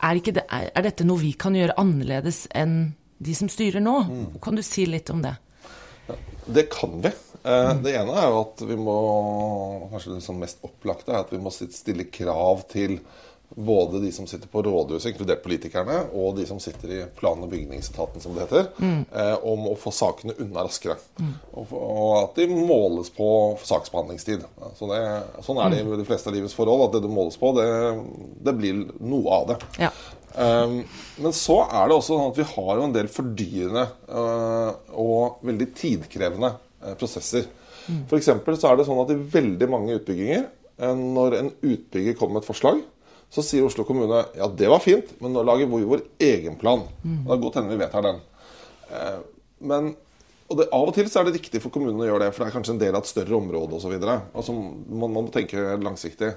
er, 0.03 0.19
ikke 0.19 0.35
det, 0.41 0.47
er, 0.51 0.71
dette 0.89 1.07
noe 1.07 1.23
vi 1.23 1.35
kan 1.39 1.57
gjøre 1.59 1.79
annerledes 1.79 2.47
enn 2.59 2.81
de 3.19 3.35
som 3.35 3.51
styrer 3.51 3.83
nå? 3.85 4.01
Kan 4.43 4.59
du 4.59 4.65
si 4.67 4.87
litt 4.91 5.11
om 5.15 5.23
det? 5.23 5.37
Det 6.49 6.69
kan 6.73 7.01
vi. 7.05 7.13
Eh, 7.45 7.73
Det 7.85 7.95
ene 7.97 8.17
er 8.19 8.29
jo 8.33 8.43
at 8.43 8.67
vi 8.67 8.77
må 8.81 8.99
Kanskje 9.93 10.17
det 10.17 10.25
sånn 10.25 10.43
mest 10.43 10.63
opplagte 10.67 11.15
er 11.15 11.23
at 11.23 11.33
vi 11.33 11.41
må 11.43 11.53
stille 11.55 12.09
krav 12.13 12.67
til 12.73 12.99
både 13.49 14.01
de 14.03 14.11
som 14.13 14.27
sitter 14.29 14.49
på 14.53 14.61
rådhuset, 14.63 15.09
inkludert 15.13 15.41
politikerne, 15.43 16.03
og 16.13 16.37
de 16.37 16.45
som 16.47 16.59
sitter 16.61 16.91
i 16.93 16.99
plan- 17.17 17.41
og 17.43 17.49
bygningsetaten, 17.49 18.21
som 18.21 18.35
det 18.37 18.45
heter, 18.45 18.69
mm. 18.77 19.07
om 19.41 19.71
å 19.71 19.77
få 19.81 19.93
sakene 19.95 20.37
unna 20.45 20.67
raskere. 20.67 20.99
Og, 21.55 21.73
og 21.73 22.13
at 22.19 22.37
de 22.37 22.45
måles 22.53 23.09
på 23.17 23.31
saksbehandlingstid. 23.65 24.45
Så 24.77 24.91
det, 24.93 25.01
sånn 25.47 25.63
er 25.65 25.73
det 25.73 25.81
i 25.81 26.01
de 26.03 26.07
fleste 26.07 26.29
av 26.29 26.37
livets 26.37 26.57
forhold. 26.59 26.91
At 26.91 26.99
det 26.99 27.09
du 27.09 27.11
måles 27.13 27.41
på, 27.41 27.55
det, 27.57 27.67
det 28.45 28.57
blir 28.61 28.85
noe 29.01 29.41
av 29.41 29.49
det. 29.55 29.59
Ja. 29.87 29.95
Um, 30.35 30.83
men 31.19 31.35
så 31.35 31.63
er 31.65 31.89
det 31.89 31.97
også 31.97 32.15
sånn 32.15 32.33
at 32.33 32.39
vi 32.39 32.47
har 32.51 32.73
jo 32.77 32.85
en 32.85 32.95
del 32.95 33.09
fordyrende 33.11 33.85
uh, 34.13 34.75
og 34.93 35.41
veldig 35.49 35.69
tidkrevende 35.79 36.53
uh, 36.55 36.95
prosesser. 37.01 37.49
For 38.11 38.19
eksempel 38.19 38.59
så 38.61 38.69
er 38.69 38.79
det 38.79 38.85
sånn 38.85 39.01
at 39.01 39.15
i 39.15 39.19
veldig 39.33 39.69
mange 39.73 39.97
utbygginger, 39.97 40.45
uh, 40.83 40.93
når 40.99 41.39
en 41.39 41.51
utbygger 41.57 42.19
kommer 42.19 42.39
med 42.39 42.45
et 42.45 42.51
forslag, 42.51 42.83
så 43.33 43.45
sier 43.45 43.67
Oslo 43.67 43.85
kommune 43.85 44.23
ja, 44.37 44.47
det 44.49 44.69
var 44.73 44.85
fint, 44.85 45.11
men 45.21 45.35
nå 45.37 45.43
lager 45.45 45.69
vi 45.69 45.85
vår 45.89 46.05
egen 46.31 46.57
plan. 46.61 46.87
Og 47.05 47.27
Det 47.27 47.35
er 47.35 47.43
godt 47.43 47.59
hende 47.61 47.75
vi 47.75 47.83
vedtar 47.83 48.07
den. 48.07 48.23
Uh, 48.93 49.19
men 49.69 49.91
og 50.49 50.57
det, 50.57 50.67
Av 50.73 50.89
og 50.89 50.95
til 50.97 51.09
så 51.13 51.21
er 51.21 51.29
det 51.29 51.35
riktig 51.37 51.61
for 51.61 51.73
kommunene 51.73 52.07
å 52.07 52.09
gjøre 52.09 52.25
det, 52.25 52.33
for 52.33 52.45
det 52.45 52.49
er 52.49 52.55
kanskje 52.57 52.73
en 52.73 52.81
del 52.81 52.97
av 52.97 53.05
et 53.05 53.11
større 53.11 53.37
område 53.37 53.77
osv. 53.77 53.95
Altså, 54.01 54.55
man, 54.57 55.13
man 55.13 55.27
må 55.27 55.33
tenke 55.35 55.77
langsiktig. 55.85 56.31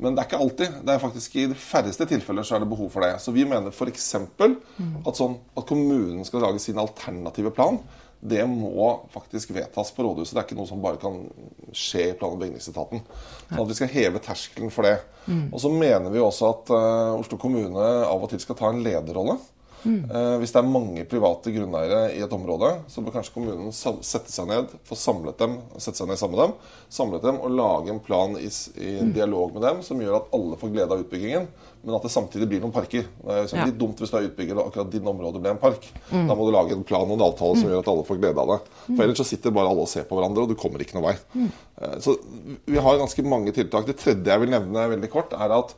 Men 0.00 0.16
det 0.16 0.22
er 0.22 0.28
ikke 0.30 0.40
alltid. 0.40 0.78
Det 0.86 0.94
er 0.94 1.02
faktisk 1.02 1.36
I 1.36 1.46
de 1.50 1.58
færreste 1.58 2.06
tilfeller 2.08 2.46
så 2.46 2.56
er 2.56 2.64
det 2.64 2.70
behov 2.70 2.88
for 2.94 3.04
det. 3.04 3.18
Så 3.20 3.34
vi 3.34 3.44
mener 3.48 3.74
f.eks. 3.74 4.06
At, 4.16 5.18
sånn, 5.18 5.36
at 5.58 5.66
kommunen 5.68 6.24
skal 6.24 6.46
lage 6.46 6.62
sin 6.64 6.80
alternative 6.80 7.52
plan. 7.56 7.76
Det 8.18 8.40
må 8.50 8.88
faktisk 9.12 9.52
vedtas 9.54 9.92
på 9.94 10.06
rådhuset. 10.06 10.32
Det 10.32 10.40
er 10.40 10.48
ikke 10.48 10.58
noe 10.58 10.70
som 10.70 10.80
bare 10.82 10.98
kan 11.02 11.20
skje 11.76 12.08
i 12.08 12.16
plan- 12.18 12.34
og 12.34 12.40
bygningsetaten. 12.40 13.04
Sånn 13.50 13.62
at 13.62 13.70
vi 13.70 13.78
skal 13.78 13.92
heve 13.92 14.24
terskelen 14.24 14.72
for 14.74 14.88
det. 14.88 14.96
Og 15.52 15.60
så 15.60 15.70
mener 15.70 16.08
vi 16.14 16.24
også 16.24 16.50
at 16.54 16.72
uh, 16.72 17.20
Oslo 17.20 17.36
kommune 17.38 17.84
av 18.08 18.24
og 18.24 18.32
til 18.32 18.40
skal 18.42 18.58
ta 18.58 18.72
en 18.72 18.82
lederrolle. 18.86 19.36
Eh, 19.86 20.34
hvis 20.40 20.52
det 20.54 20.58
er 20.60 20.68
mange 20.68 21.04
private 21.08 21.52
grunneiere 21.54 22.00
i 22.16 22.22
et 22.24 22.32
område, 22.34 22.72
så 22.90 23.02
bør 23.04 23.18
kanskje 23.18 23.34
kommunen 23.36 23.72
sette 23.72 24.32
seg 24.32 24.48
ned, 24.50 24.72
få 24.88 24.98
samlet 24.98 25.38
dem, 25.38 25.58
sette 25.78 26.00
seg 26.00 26.08
ned 26.10 26.18
sammen 26.18 26.36
med 26.36 26.44
dem, 26.48 26.54
samlet 26.90 27.22
dem 27.28 27.38
og 27.44 27.54
lage 27.54 27.92
en 27.94 28.00
plan 28.02 28.34
i, 28.40 28.48
i 28.48 28.92
mm. 29.04 29.12
dialog 29.14 29.54
med 29.54 29.62
dem 29.68 29.82
som 29.86 30.00
gjør 30.02 30.18
at 30.20 30.32
alle 30.34 30.58
får 30.60 30.72
glede 30.74 30.94
av 30.96 31.04
utbyggingen, 31.04 31.46
men 31.84 31.94
at 31.94 32.02
det 32.02 32.10
samtidig 32.10 32.48
blir 32.50 32.60
noen 32.64 32.74
parker. 32.74 33.06
Det 33.22 33.34
er 33.36 33.44
jo 33.44 33.56
Ja. 33.58 33.68
litt 33.68 33.78
dumt 33.78 34.00
hvis 34.02 34.10
du 34.10 34.16
er 34.18 34.26
utbygger 34.28 34.58
og 34.58 34.66
akkurat 34.72 34.90
din 34.90 35.06
område 35.06 35.40
ble 35.40 35.52
en 35.54 35.62
park. 35.62 35.86
Da 36.10 36.34
må 36.34 36.48
du 36.48 36.52
lage 36.52 36.74
en 36.74 36.82
plan 36.84 37.06
og 37.06 37.14
en 37.14 37.26
avtale 37.28 37.60
som 37.60 37.70
gjør 37.70 37.84
at 37.84 37.92
alle 37.94 38.04
får 38.08 38.18
glede 38.18 38.42
av 38.42 38.50
det. 38.50 38.58
For 38.88 39.04
ellers 39.04 39.22
så 39.22 39.28
sitter 39.30 39.54
bare 39.54 39.70
alle 39.70 39.86
og 39.86 39.88
ser 39.88 40.08
på 40.08 40.18
hverandre, 40.18 40.42
og 40.42 40.50
du 40.50 40.58
kommer 40.58 40.82
ikke 40.82 40.98
noen 40.98 41.12
vei. 41.12 41.46
Eh, 41.80 41.96
Så 42.02 42.16
vi 42.66 42.76
har 42.82 42.98
ganske 42.98 43.22
mange 43.22 43.54
tiltak. 43.54 43.86
Det 43.86 43.96
tredje 43.96 44.26
jeg 44.26 44.40
vil 44.42 44.50
nevne 44.50 44.88
veldig 44.90 45.10
kort, 45.10 45.32
er 45.32 45.54
at 45.54 45.74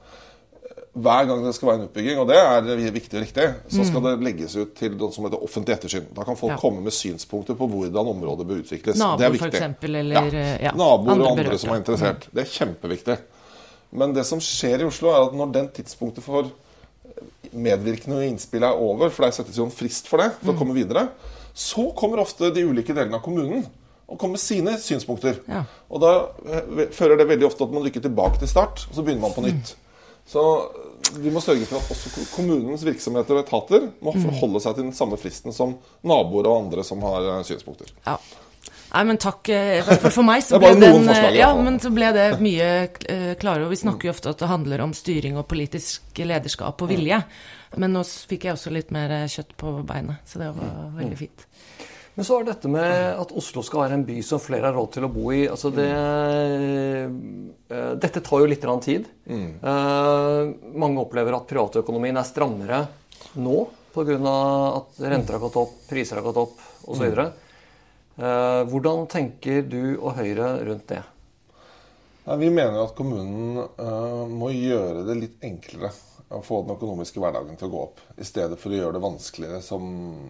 hver 0.92 1.26
gang 1.28 1.44
det 1.44 1.52
skal 1.54 1.68
være 1.68 1.78
en 1.78 1.84
utbygging, 1.86 2.18
og 2.18 2.26
det 2.26 2.36
er 2.36 2.90
viktig 2.90 3.14
og 3.14 3.22
riktig, 3.22 3.44
så 3.70 3.84
skal 3.86 4.02
det 4.08 4.14
legges 4.26 4.56
ut 4.58 4.72
til 4.74 4.96
noe 4.98 5.12
som 5.14 5.24
heter 5.28 5.42
offentlig 5.46 5.76
ettersyn. 5.76 6.08
Da 6.16 6.24
kan 6.26 6.36
folk 6.36 6.52
Ja. 6.52 6.56
komme 6.58 6.82
med 6.82 6.92
synspunkter 6.92 7.54
på 7.54 7.68
hvordan 7.70 8.08
området 8.10 8.46
bør 8.48 8.58
utvikles. 8.64 8.98
Naboer, 8.98 9.18
det 9.18 9.26
er 9.28 9.38
for 9.38 9.46
eksempel, 9.52 9.94
eller, 10.00 10.32
ja, 10.58 10.72
Naboer 10.74 11.12
andre 11.12 11.24
og 11.24 11.30
andre 11.30 11.44
berørte. 11.44 11.58
som 11.62 11.70
er 11.70 11.76
interessert. 11.76 12.26
Det 12.34 12.42
er 12.42 12.50
kjempeviktig. 12.50 13.18
Men 13.92 14.12
det 14.14 14.26
som 14.26 14.38
skjer 14.42 14.80
i 14.80 14.84
Oslo, 14.84 15.08
er 15.10 15.28
at 15.28 15.32
når 15.34 15.52
den 15.52 15.68
tidspunktet 15.68 16.24
for 16.24 16.50
medvirkende 17.52 18.16
og 18.20 18.24
innspill 18.26 18.62
er 18.66 18.78
over, 18.78 19.10
for 19.10 19.26
det 19.26 19.34
settes 19.34 19.58
jo 19.58 19.64
en 19.66 19.74
frist 19.74 20.08
for 20.10 20.22
det, 20.22 20.32
for 20.42 20.52
å 20.54 20.58
komme 20.58 20.74
videre, 20.76 21.08
så 21.54 21.88
kommer 21.98 22.22
ofte 22.22 22.52
de 22.54 22.62
ulike 22.66 22.94
delene 22.94 23.14
av 23.18 23.22
kommunen 23.24 23.64
og 24.10 24.18
kommer 24.18 24.38
med 24.38 24.42
sine 24.42 24.74
synspunkter. 24.82 25.38
Ja. 25.48 25.64
Og 25.90 26.00
da 26.02 26.12
eh, 26.50 26.88
fører 26.94 27.16
det 27.20 27.28
veldig 27.30 27.46
ofte 27.46 27.62
at 27.66 27.70
man 27.74 27.84
rykker 27.86 28.02
tilbake 28.02 28.40
til 28.42 28.48
start, 28.50 28.86
og 28.90 28.96
så 28.98 29.04
begynner 29.06 29.22
man 29.28 29.34
på 29.36 29.44
nytt. 29.46 29.76
Så 30.26 30.42
vi 31.16 31.30
må 31.30 31.40
sørge 31.42 31.66
for 31.66 31.80
at 31.80 31.90
også 31.90 32.26
kommunens 32.36 32.84
virksomheter 32.86 33.38
og 33.38 33.44
etater 33.46 33.88
må 34.04 34.12
Mm. 34.14 34.22
forholde 34.28 34.60
seg 34.62 34.74
til 34.76 34.84
den 34.84 34.92
samme 34.94 35.16
fristen 35.18 35.52
som 35.52 35.76
naboer 36.04 36.46
og 36.46 36.64
andre 36.66 36.84
som 36.84 37.00
har 37.02 37.38
eh, 37.38 37.42
synspunkter. 37.42 37.88
Ja. 38.06 38.18
Nei, 38.92 39.04
men 39.04 39.18
takk. 39.22 39.48
eh, 39.48 39.82
For, 40.10 40.22
meg 40.26 40.42
så 40.42 40.58
ble 40.58 40.74
den 40.74 41.06
forslag, 41.06 41.36
Ja, 41.38 41.54
men 41.54 41.78
så 41.78 41.92
ble 41.94 42.12
det 42.12 42.40
mye 42.42 42.88
eh, 43.08 43.34
klarere. 43.38 43.64
Og 43.64 43.70
vi 43.70 43.76
snakker 43.76 44.08
jo 44.08 44.10
ofte 44.10 44.30
at 44.30 44.38
det 44.38 44.48
handler 44.50 44.80
om 44.82 44.92
styring 44.92 45.38
og 45.38 45.46
politisk 45.48 46.02
lederskap 46.18 46.82
og 46.82 46.88
vilje. 46.90 47.22
Men 47.76 47.92
nå 47.94 48.02
fikk 48.04 48.44
jeg 48.48 48.54
også 48.58 48.70
litt 48.74 48.90
mer 48.90 49.10
eh, 49.10 49.26
kjøtt 49.30 49.54
på 49.56 49.76
beinet, 49.86 50.18
så 50.26 50.38
det 50.42 50.50
var 50.56 50.90
veldig 50.98 51.18
fint. 51.18 51.46
Men 52.20 52.26
så 52.28 52.36
er 52.36 52.50
dette 52.50 52.68
med 52.68 53.16
at 53.16 53.30
Oslo 53.32 53.62
skal 53.64 53.80
være 53.80 53.96
en 53.96 54.02
by 54.04 54.18
som 54.20 54.36
flere 54.44 54.68
har 54.68 54.74
råd 54.76 54.90
til 54.92 55.06
å 55.06 55.08
bo 55.08 55.30
i. 55.32 55.46
Altså 55.48 55.70
det, 55.72 55.86
eh, 55.88 57.08
dette 57.96 58.20
tar 58.20 58.42
jo 58.42 58.48
litt 58.50 58.66
tid. 58.84 59.06
Eh, 59.24 60.42
mange 60.76 61.00
opplever 61.00 61.32
at 61.32 61.48
privatøkonomien 61.48 62.20
er 62.20 62.28
strammere 62.28 62.82
nå 63.40 63.64
pga. 63.94 64.34
at 64.76 65.00
renter 65.00 65.32
har 65.32 65.40
gått 65.40 65.56
opp, 65.56 65.72
priser 65.88 66.20
har 66.20 66.28
gått 66.28 66.36
opp 66.36 66.60
osv. 66.92 67.08
Uh, 68.20 68.68
hvordan 68.68 69.08
tenker 69.08 69.62
du 69.62 69.96
og 69.96 70.12
Høyre 70.20 70.60
rundt 70.66 70.88
det? 70.88 71.02
Vi 72.36 72.50
mener 72.50 72.84
at 72.84 72.94
kommunen 72.94 73.64
eh, 73.64 74.26
må 74.28 74.52
gjøre 74.52 75.06
det 75.08 75.16
litt 75.16 75.40
enklere 75.40 75.88
å 76.30 76.38
få 76.46 76.60
den 76.62 76.76
økonomiske 76.76 77.18
hverdagen 77.18 77.56
til 77.58 77.66
å 77.66 77.72
gå 77.72 77.78
opp, 77.88 78.02
i 78.20 78.24
stedet 78.26 78.58
for 78.60 78.70
å 78.70 78.78
gjøre 78.78 78.94
det 78.96 79.02
vanskeligere, 79.02 79.58
som 79.66 79.82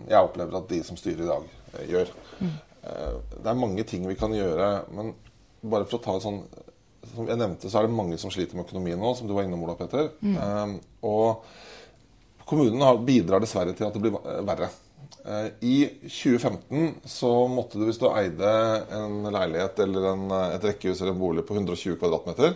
jeg 0.09 0.17
opplever 0.17 0.57
at 0.57 0.71
de 0.71 0.79
som 0.87 0.97
styrer 0.97 1.27
i 1.27 1.29
dag, 1.29 1.43
eh, 1.45 1.60
gjør. 1.91 2.13
Mm. 2.41 2.59
det 2.81 3.51
er 3.51 3.59
mange 3.59 3.85
ting 3.85 4.07
vi 4.09 4.17
kan 4.19 4.33
gjøre, 4.35 4.69
men 4.97 5.13
bare 5.61 5.87
for 5.89 5.99
å 5.99 6.05
ta 6.05 6.17
et 6.17 6.25
sånn 6.25 6.43
Som 7.11 7.29
jeg 7.29 7.41
nevnte, 7.41 7.71
så 7.71 7.81
er 7.81 7.89
det 7.89 7.97
mange 7.97 8.17
som 8.21 8.31
sliter 8.33 8.57
med 8.57 8.67
økonomien 8.67 9.01
nå, 9.01 9.15
som 9.17 9.29
du 9.29 9.33
var 9.35 9.47
innom, 9.47 9.63
Ola 9.65 9.75
Petter. 9.75 10.11
Eh, 10.21 10.75
og 11.09 11.47
kommunen 12.47 12.85
har, 12.85 13.01
bidrar 13.07 13.41
dessverre 13.43 13.73
til 13.75 13.87
at 13.87 13.97
det 13.97 14.03
blir 14.05 14.19
verre. 14.47 14.69
Eh, 15.25 15.49
I 15.65 15.77
2015 16.05 17.01
så 17.09 17.31
måtte 17.51 17.81
du, 17.81 17.87
hvis 17.89 17.99
du 18.01 18.07
eide 18.13 18.53
en 18.97 19.25
leilighet 19.33 19.81
eller 19.85 20.11
en, 20.13 20.27
eh, 20.37 20.55
et 20.59 20.69
rekkehus 20.69 21.01
eller 21.01 21.15
en 21.15 21.25
bolig 21.25 21.47
på 21.49 21.57
120 21.57 21.99
kvadratmeter 22.01 22.55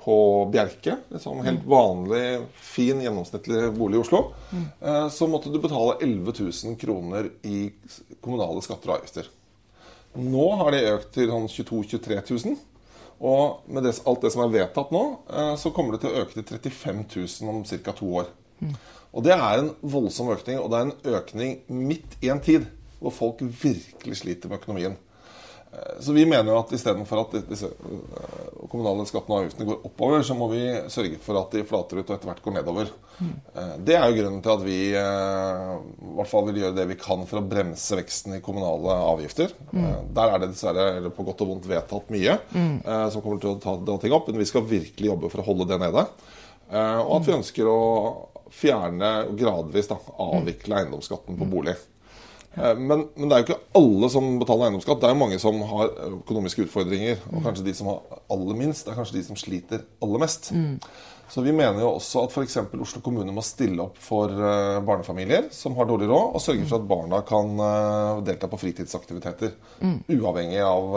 på 0.00 0.16
Bjerke, 0.52 0.96
en 1.12 1.20
sånn 1.20 1.42
helt 1.44 1.66
vanlig, 1.68 2.40
fin, 2.56 3.02
gjennomsnittlig 3.04 3.66
bolig 3.76 3.98
i 3.98 4.00
Oslo, 4.00 4.22
mm. 4.48 4.64
så 5.12 5.28
måtte 5.28 5.52
du 5.52 5.58
betale 5.60 5.98
11 6.00 6.32
000 6.38 6.78
kroner 6.80 7.28
i 7.44 7.66
kommunale 8.24 8.64
skatter 8.64 8.94
og 8.94 8.96
avgifter. 8.96 9.28
Nå 10.16 10.46
har 10.62 10.72
det 10.74 10.86
økt 10.94 11.12
til 11.14 11.28
sånn 11.30 11.46
22 11.52 11.82
000-23 12.00 12.22
000. 12.48 12.58
Og 13.20 13.68
med 13.68 13.84
det, 13.84 13.98
alt 14.08 14.24
det 14.24 14.32
som 14.32 14.46
er 14.46 14.54
vedtatt 14.54 14.92
nå, 14.94 15.02
eh, 15.28 15.52
så 15.60 15.72
kommer 15.76 15.94
det 15.94 16.02
til 16.02 16.14
å 16.14 16.22
øke 16.22 16.40
til 16.40 16.46
35 16.72 17.04
000 17.44 17.52
om 17.52 17.60
ca. 17.68 17.92
to 17.92 18.08
år. 18.22 18.30
Og 19.10 19.24
det 19.26 19.34
er 19.34 19.58
en 19.58 19.70
voldsom 19.80 20.30
økning, 20.32 20.60
og 20.60 20.70
det 20.70 20.78
er 20.78 20.88
en 20.88 21.18
økning 21.18 21.54
midt 21.68 22.16
i 22.24 22.30
en 22.32 22.42
tid 22.44 22.68
hvor 23.00 23.14
folk 23.16 23.40
virkelig 23.40 24.20
sliter 24.20 24.50
med 24.50 24.60
økonomien. 24.60 24.96
Eh, 25.72 26.00
Så 26.00 26.12
vi 26.12 26.26
mener 26.26 26.50
jo 26.50 26.58
at 26.58 26.72
istedenfor 26.74 27.22
at 27.22 27.36
disse 27.48 27.68
eh, 27.68 28.48
kommunale 28.70 29.04
skattene 29.08 29.36
og 29.36 29.44
avgiftene 29.44 29.68
går 29.68 29.86
oppover, 29.86 30.24
så 30.26 30.34
må 30.38 30.48
vi 30.50 30.62
sørge 30.90 31.20
for 31.22 31.38
at 31.40 31.54
de 31.54 31.62
flater 31.66 32.00
ut 32.00 32.10
og 32.10 32.16
etter 32.16 32.30
hvert 32.30 32.42
går 32.44 32.56
nedover. 32.58 32.90
Mm. 33.20 33.32
Det 33.84 33.96
er 33.98 34.04
jo 34.08 34.16
grunnen 34.16 34.40
til 34.40 34.52
at 34.54 34.62
vi 34.64 34.76
i 34.94 35.00
hvert 36.16 36.30
fall 36.30 36.46
vil 36.46 36.60
gjøre 36.62 36.76
det 36.78 36.86
vi 36.88 36.96
kan 37.00 37.26
for 37.28 37.40
å 37.40 37.44
bremse 37.44 37.98
veksten 37.98 38.38
i 38.38 38.40
kommunale 38.44 38.94
avgifter. 39.10 39.52
Mm. 39.74 40.14
Der 40.16 40.32
er 40.32 40.40
det 40.40 40.48
dessverre 40.54 41.12
på 41.12 41.26
godt 41.26 41.42
og 41.44 41.50
vondt 41.50 41.68
vedtatt 41.68 42.08
mye 42.14 42.38
mm. 42.48 42.78
som 43.12 43.20
kommer 43.20 43.42
til 43.42 43.52
å 43.52 43.60
ta 43.60 43.74
dra 43.76 43.98
ting 44.00 44.14
opp, 44.16 44.30
men 44.30 44.40
vi 44.40 44.48
skal 44.48 44.64
virkelig 44.70 45.10
jobbe 45.10 45.32
for 45.34 45.42
å 45.42 45.48
holde 45.50 45.68
det 45.68 45.80
nede. 45.82 46.06
Og 46.70 47.12
at 47.18 47.28
vi 47.28 47.36
ønsker 47.36 47.68
å 47.68 47.80
fjerne 48.56 49.12
gradvis 49.36 49.92
da, 49.92 50.00
avvikle 50.30 50.80
eiendomsskatten 50.80 51.36
på 51.36 51.50
bolig. 51.50 51.76
Eh, 52.56 52.74
Men, 52.78 53.04
men 53.16 53.28
det 53.30 53.36
er 53.36 53.42
jo 53.42 53.46
ikke 53.48 53.60
alle 53.78 54.10
som 54.10 54.32
betaler 54.40 54.68
eiendomsskatt. 54.68 55.00
Det 55.02 55.08
er 55.10 55.14
jo 55.14 55.20
mange 55.22 55.38
som 55.42 55.60
har 55.70 55.92
økonomiske 56.08 56.66
utfordringer. 56.66 57.20
Og 57.30 57.44
kanskje 57.46 57.64
de 57.68 57.74
som 57.78 57.92
har 57.92 58.20
aller 58.34 58.58
minst, 58.58 58.86
det 58.86 58.92
er 58.94 58.98
kanskje 59.02 59.18
de 59.20 59.24
som 59.28 59.38
sliter 59.38 59.84
aller 60.02 60.22
mest. 60.24 60.50
Så 61.30 61.44
vi 61.46 61.52
mener 61.54 61.78
jo 61.78 61.92
også 61.94 62.24
at 62.26 62.32
f.eks. 62.34 62.56
Oslo 62.82 63.00
kommune 63.06 63.30
må 63.30 63.42
stille 63.46 63.78
opp 63.84 64.00
for 64.02 64.32
eh, 64.34 64.80
barnefamilier 64.82 65.46
som 65.54 65.76
har 65.78 65.86
dårlig 65.86 66.08
råd, 66.10 66.32
og 66.34 66.42
sørge 66.42 66.66
for 66.66 66.80
at 66.82 66.88
barna 66.90 67.20
kan 67.28 67.52
eh, 67.68 68.22
delta 68.26 68.48
på 68.50 68.58
fritidsaktiviteter. 68.58 69.52
Uavhengig 70.10 70.58
av 70.66 70.90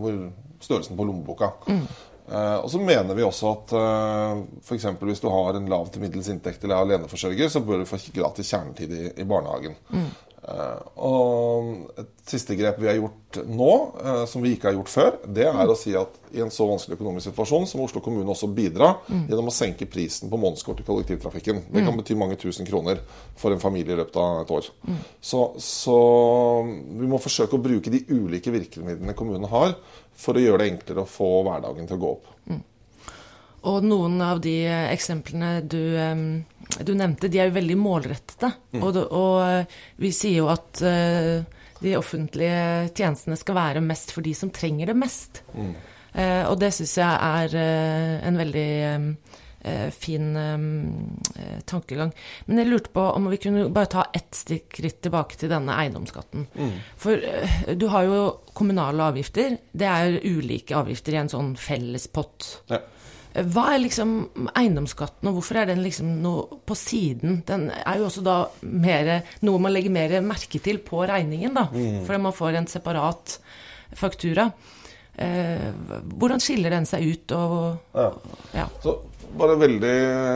hvor 0.00 0.18
størrelsen 0.64 0.98
på 0.98 1.06
lommeboka. 1.06 1.52
Eh, 1.70 2.56
og 2.64 2.70
så 2.72 2.80
mener 2.80 3.14
vi 3.14 3.22
også 3.22 3.50
at 3.52 3.72
uh, 3.76 4.38
f.eks. 4.64 4.86
hvis 5.04 5.20
du 5.20 5.26
har 5.28 5.58
en 5.58 5.66
lav 5.68 5.90
til 5.92 6.00
middels 6.02 6.30
inntekt 6.32 6.64
eller 6.64 6.78
er 6.80 6.86
aleneforsørger, 6.88 7.50
så 7.52 7.60
bør 7.60 7.82
du 7.82 7.88
få 7.90 7.98
gratis 8.16 8.48
kjernetid 8.54 8.94
i, 8.96 9.02
i 9.20 9.26
barnehagen. 9.28 9.76
Eh, 9.92 10.33
og 10.44 11.94
et 11.96 12.10
siste 12.28 12.56
grep 12.58 12.76
vi 12.82 12.88
har 12.90 12.98
gjort 12.98 13.38
nå, 13.48 13.70
eh, 14.04 14.24
som 14.28 14.42
vi 14.44 14.52
ikke 14.54 14.68
har 14.68 14.76
gjort 14.76 14.92
før, 14.92 15.16
det 15.36 15.46
er 15.48 15.70
å 15.70 15.76
si 15.78 15.94
at 15.96 16.18
i 16.34 16.42
en 16.44 16.52
så 16.52 16.66
vanskelig 16.68 16.98
økonomisk 16.98 17.30
situasjon 17.30 17.64
så 17.70 17.78
må 17.78 17.86
Oslo 17.88 18.02
kommune 18.04 18.28
også 18.30 18.50
bidra 18.52 18.90
gjennom 19.08 19.48
å 19.48 19.54
senke 19.54 19.88
prisen 19.90 20.28
på 20.32 20.40
månedskort 20.40 20.82
i 20.82 20.86
kollektivtrafikken. 20.86 21.62
Det 21.72 21.84
kan 21.86 21.96
bety 21.96 22.16
mange 22.18 22.36
tusen 22.40 22.68
kroner 22.68 23.00
for 23.40 23.54
en 23.54 23.62
familie 23.62 23.96
i 23.96 24.00
løpet 24.02 24.20
av 24.20 24.42
et 24.42 24.54
år. 24.58 24.68
Så, 25.22 25.42
så 25.62 25.98
vi 26.66 27.08
må 27.08 27.22
forsøke 27.22 27.56
å 27.56 27.64
bruke 27.64 27.92
de 27.94 28.04
ulike 28.10 28.52
virkemidlene 28.54 29.16
kommunen 29.16 29.48
har, 29.52 29.76
for 30.14 30.36
å 30.36 30.44
gjøre 30.44 30.64
det 30.64 30.70
enklere 30.74 31.04
å 31.04 31.10
få 31.10 31.30
hverdagen 31.46 31.88
til 31.88 31.98
å 31.98 32.04
gå 32.04 32.14
opp. 32.18 32.30
Og 33.70 33.84
noen 33.86 34.20
av 34.24 34.40
de 34.44 34.54
eksemplene 34.92 35.62
du, 35.64 35.96
du 36.84 36.92
nevnte, 36.96 37.30
de 37.32 37.40
er 37.40 37.48
jo 37.48 37.56
veldig 37.56 37.76
målrettede. 37.80 38.50
Og, 38.80 38.98
og 39.08 39.36
eh, 39.44 39.78
vi 40.02 40.10
sier 40.14 40.42
jo 40.42 40.50
at 40.52 40.82
eh, 40.84 41.44
de 41.80 41.96
offentlige 41.98 42.90
tjenestene 42.96 43.38
skal 43.40 43.58
være 43.58 43.84
mest 43.84 44.12
for 44.14 44.24
de 44.26 44.34
som 44.36 44.52
trenger 44.54 44.92
det 44.92 44.98
mest. 45.00 45.42
Eh, 45.54 46.44
og 46.48 46.58
det 46.60 46.74
syns 46.76 46.98
jeg 47.00 47.08
er 47.30 47.56
en 48.28 48.38
veldig 48.42 48.68
fin 49.96 50.26
tankegang. 51.64 52.10
Men 52.44 52.58
jeg 52.60 52.68
lurte 52.68 52.90
på 52.92 53.00
om 53.16 53.30
vi 53.32 53.38
kunne 53.40 53.62
bare 53.72 53.88
ta 53.94 54.02
ett 54.12 54.36
skritt 54.36 54.98
tilbake 55.06 55.38
til 55.40 55.48
denne 55.48 55.72
eiendomsskatten. 55.80 56.44
For 57.00 57.16
eh, 57.16 57.70
du 57.72 57.86
har 57.88 58.04
jo 58.04 58.18
kommunale 58.52 59.06
avgifter. 59.08 59.56
Det 59.72 59.88
er 59.88 60.18
ulike 60.20 60.76
avgifter 60.76 61.16
i 61.16 61.22
en 61.22 61.32
sånn 61.32 61.54
felles 61.56 62.04
pott. 62.12 62.50
Ja. 62.68 62.82
Hva 63.34 63.64
er 63.74 63.80
liksom 63.82 64.10
eiendomsskatten, 64.54 65.26
og 65.26 65.40
hvorfor 65.40 65.58
er 65.58 65.66
den 65.72 65.82
liksom 65.82 66.12
noe 66.22 66.60
på 66.62 66.76
siden? 66.78 67.40
Den 67.48 67.66
er 67.74 67.98
jo 67.98 68.06
også 68.06 68.22
da 68.22 68.36
mer, 68.62 69.10
noe 69.42 69.62
man 69.62 69.74
legger 69.74 69.90
mer 69.94 70.14
merke 70.22 70.60
til 70.62 70.78
på 70.86 71.02
regningen, 71.10 71.56
da. 71.56 71.66
Fordi 71.74 72.20
man 72.22 72.36
får 72.36 72.60
en 72.60 72.70
separat 72.70 73.38
faktura. 73.98 74.46
Eh, 75.18 75.66
hvordan 76.14 76.42
skiller 76.42 76.74
den 76.74 76.86
seg 76.86 77.04
ut, 77.06 77.34
og 77.34 77.98
Ja. 77.98 78.08
ja. 78.54 78.68
Så 78.82 78.96
bare 79.38 79.58
veldig 79.58 79.92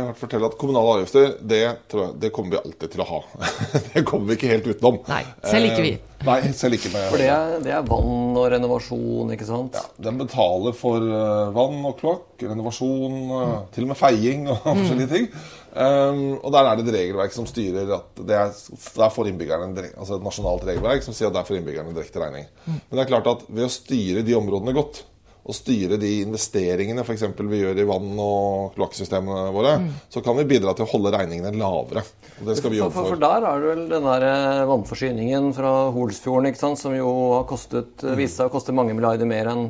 hardt 0.09 0.19
fortelle 0.19 0.51
at 0.51 0.59
kommunale 0.59 0.99
avgifter, 0.99 1.37
det, 1.43 1.63
tror 1.91 2.05
jeg, 2.05 2.21
det 2.23 2.33
kommer 2.35 2.57
vi 2.57 2.63
alltid 2.65 2.95
til 2.95 3.03
å 3.03 3.09
ha. 3.13 3.23
det 3.95 4.05
kommer 4.07 4.33
vi 4.33 4.39
ikke 4.39 4.53
helt 4.57 4.71
utenom. 4.71 5.01
Nei, 5.07 5.25
selv 5.47 5.71
ikke 5.71 5.87
vi. 5.87 5.97
Eh, 6.19 6.27
Nei, 6.27 6.53
selv 6.57 6.75
ikke 6.75 6.91
med 6.91 7.13
For 7.13 7.21
det 7.21 7.29
er, 7.31 7.53
det 7.63 7.73
er 7.75 7.85
vann 7.87 8.35
og 8.39 8.49
renovasjon, 8.51 9.31
ikke 9.35 9.47
sant? 9.47 9.77
Ja, 9.79 9.85
Den 10.09 10.19
betaler 10.19 10.75
for 10.77 11.05
eh, 11.05 11.53
vann 11.55 11.79
og 11.87 11.95
kloakk, 12.01 12.43
renovasjon, 12.43 13.19
mm. 13.31 13.55
til 13.75 13.87
og 13.87 13.93
med 13.93 14.01
feiing 14.01 14.49
og 14.51 14.63
forskjellige 14.67 15.13
ting. 15.15 15.31
Um, 15.79 16.23
og 16.41 16.51
der 16.51 16.67
er 16.67 16.79
det 16.79 16.89
et 16.89 16.95
regelverk 16.97 17.35
som 17.35 17.47
styrer 17.47 17.91
at 17.95 18.23
det 18.27 18.35
er, 18.35 18.55
der 18.97 19.13
får 19.15 19.29
innbyggerne 19.31 19.85
altså 19.93 20.17
et 20.17 20.25
nasjonalt 20.25 20.65
regelverk 20.67 21.05
som 21.05 21.15
sier 21.15 21.29
at 21.29 21.37
der 21.37 21.47
får 21.47 21.61
innbyggerne 21.61 21.93
direkte 21.95 22.23
regning. 22.23 22.49
Men 22.67 22.97
det 22.97 23.05
er 23.05 23.11
klart 23.13 23.29
at 23.31 23.45
ved 23.47 23.69
å 23.69 23.71
styre 23.71 24.25
de 24.27 24.35
områdene 24.35 24.75
godt, 24.75 25.05
og 25.49 25.57
styre 25.57 25.97
de 25.97 26.11
investeringene 26.27 27.01
for 27.09 27.15
eksempel 27.17 27.49
vi 27.49 27.63
gjør 27.63 27.79
i 27.81 27.87
vann- 27.89 28.19
og 28.21 28.75
kloakksystemene 28.77 29.47
våre, 29.55 29.71
så 30.13 30.21
kan 30.25 30.37
vi 30.37 30.45
bidra 30.45 30.75
til 30.77 30.85
å 30.85 30.91
holde 30.93 31.13
regningene 31.15 31.55
lavere. 31.57 32.03
Og 32.43 32.47
det 32.51 32.59
skal 32.61 32.71
vi 32.75 32.79
jobbe 32.83 32.93
for, 32.93 33.09
for. 33.09 33.17
for 33.17 33.23
der 33.23 33.47
er 33.49 33.63
det 33.65 33.71
vel 33.73 33.85
den 33.89 34.05
der 34.11 34.27
eh, 34.29 34.65
vannforsyningen 34.69 35.55
fra 35.57 35.73
Holsfjorden, 35.97 36.51
ikke 36.53 36.61
sant, 36.61 36.79
som 36.79 36.93
jo 36.95 37.09
har 37.39 37.47
kostet, 37.49 37.95
Mm. 37.99 38.13
eh, 38.13 38.17
vist 38.21 38.37
seg 38.37 38.51
å 38.51 38.53
koste 38.53 38.75
mange 38.77 38.93
milliarder 38.95 39.27
mer 39.27 39.49
enn 39.55 39.65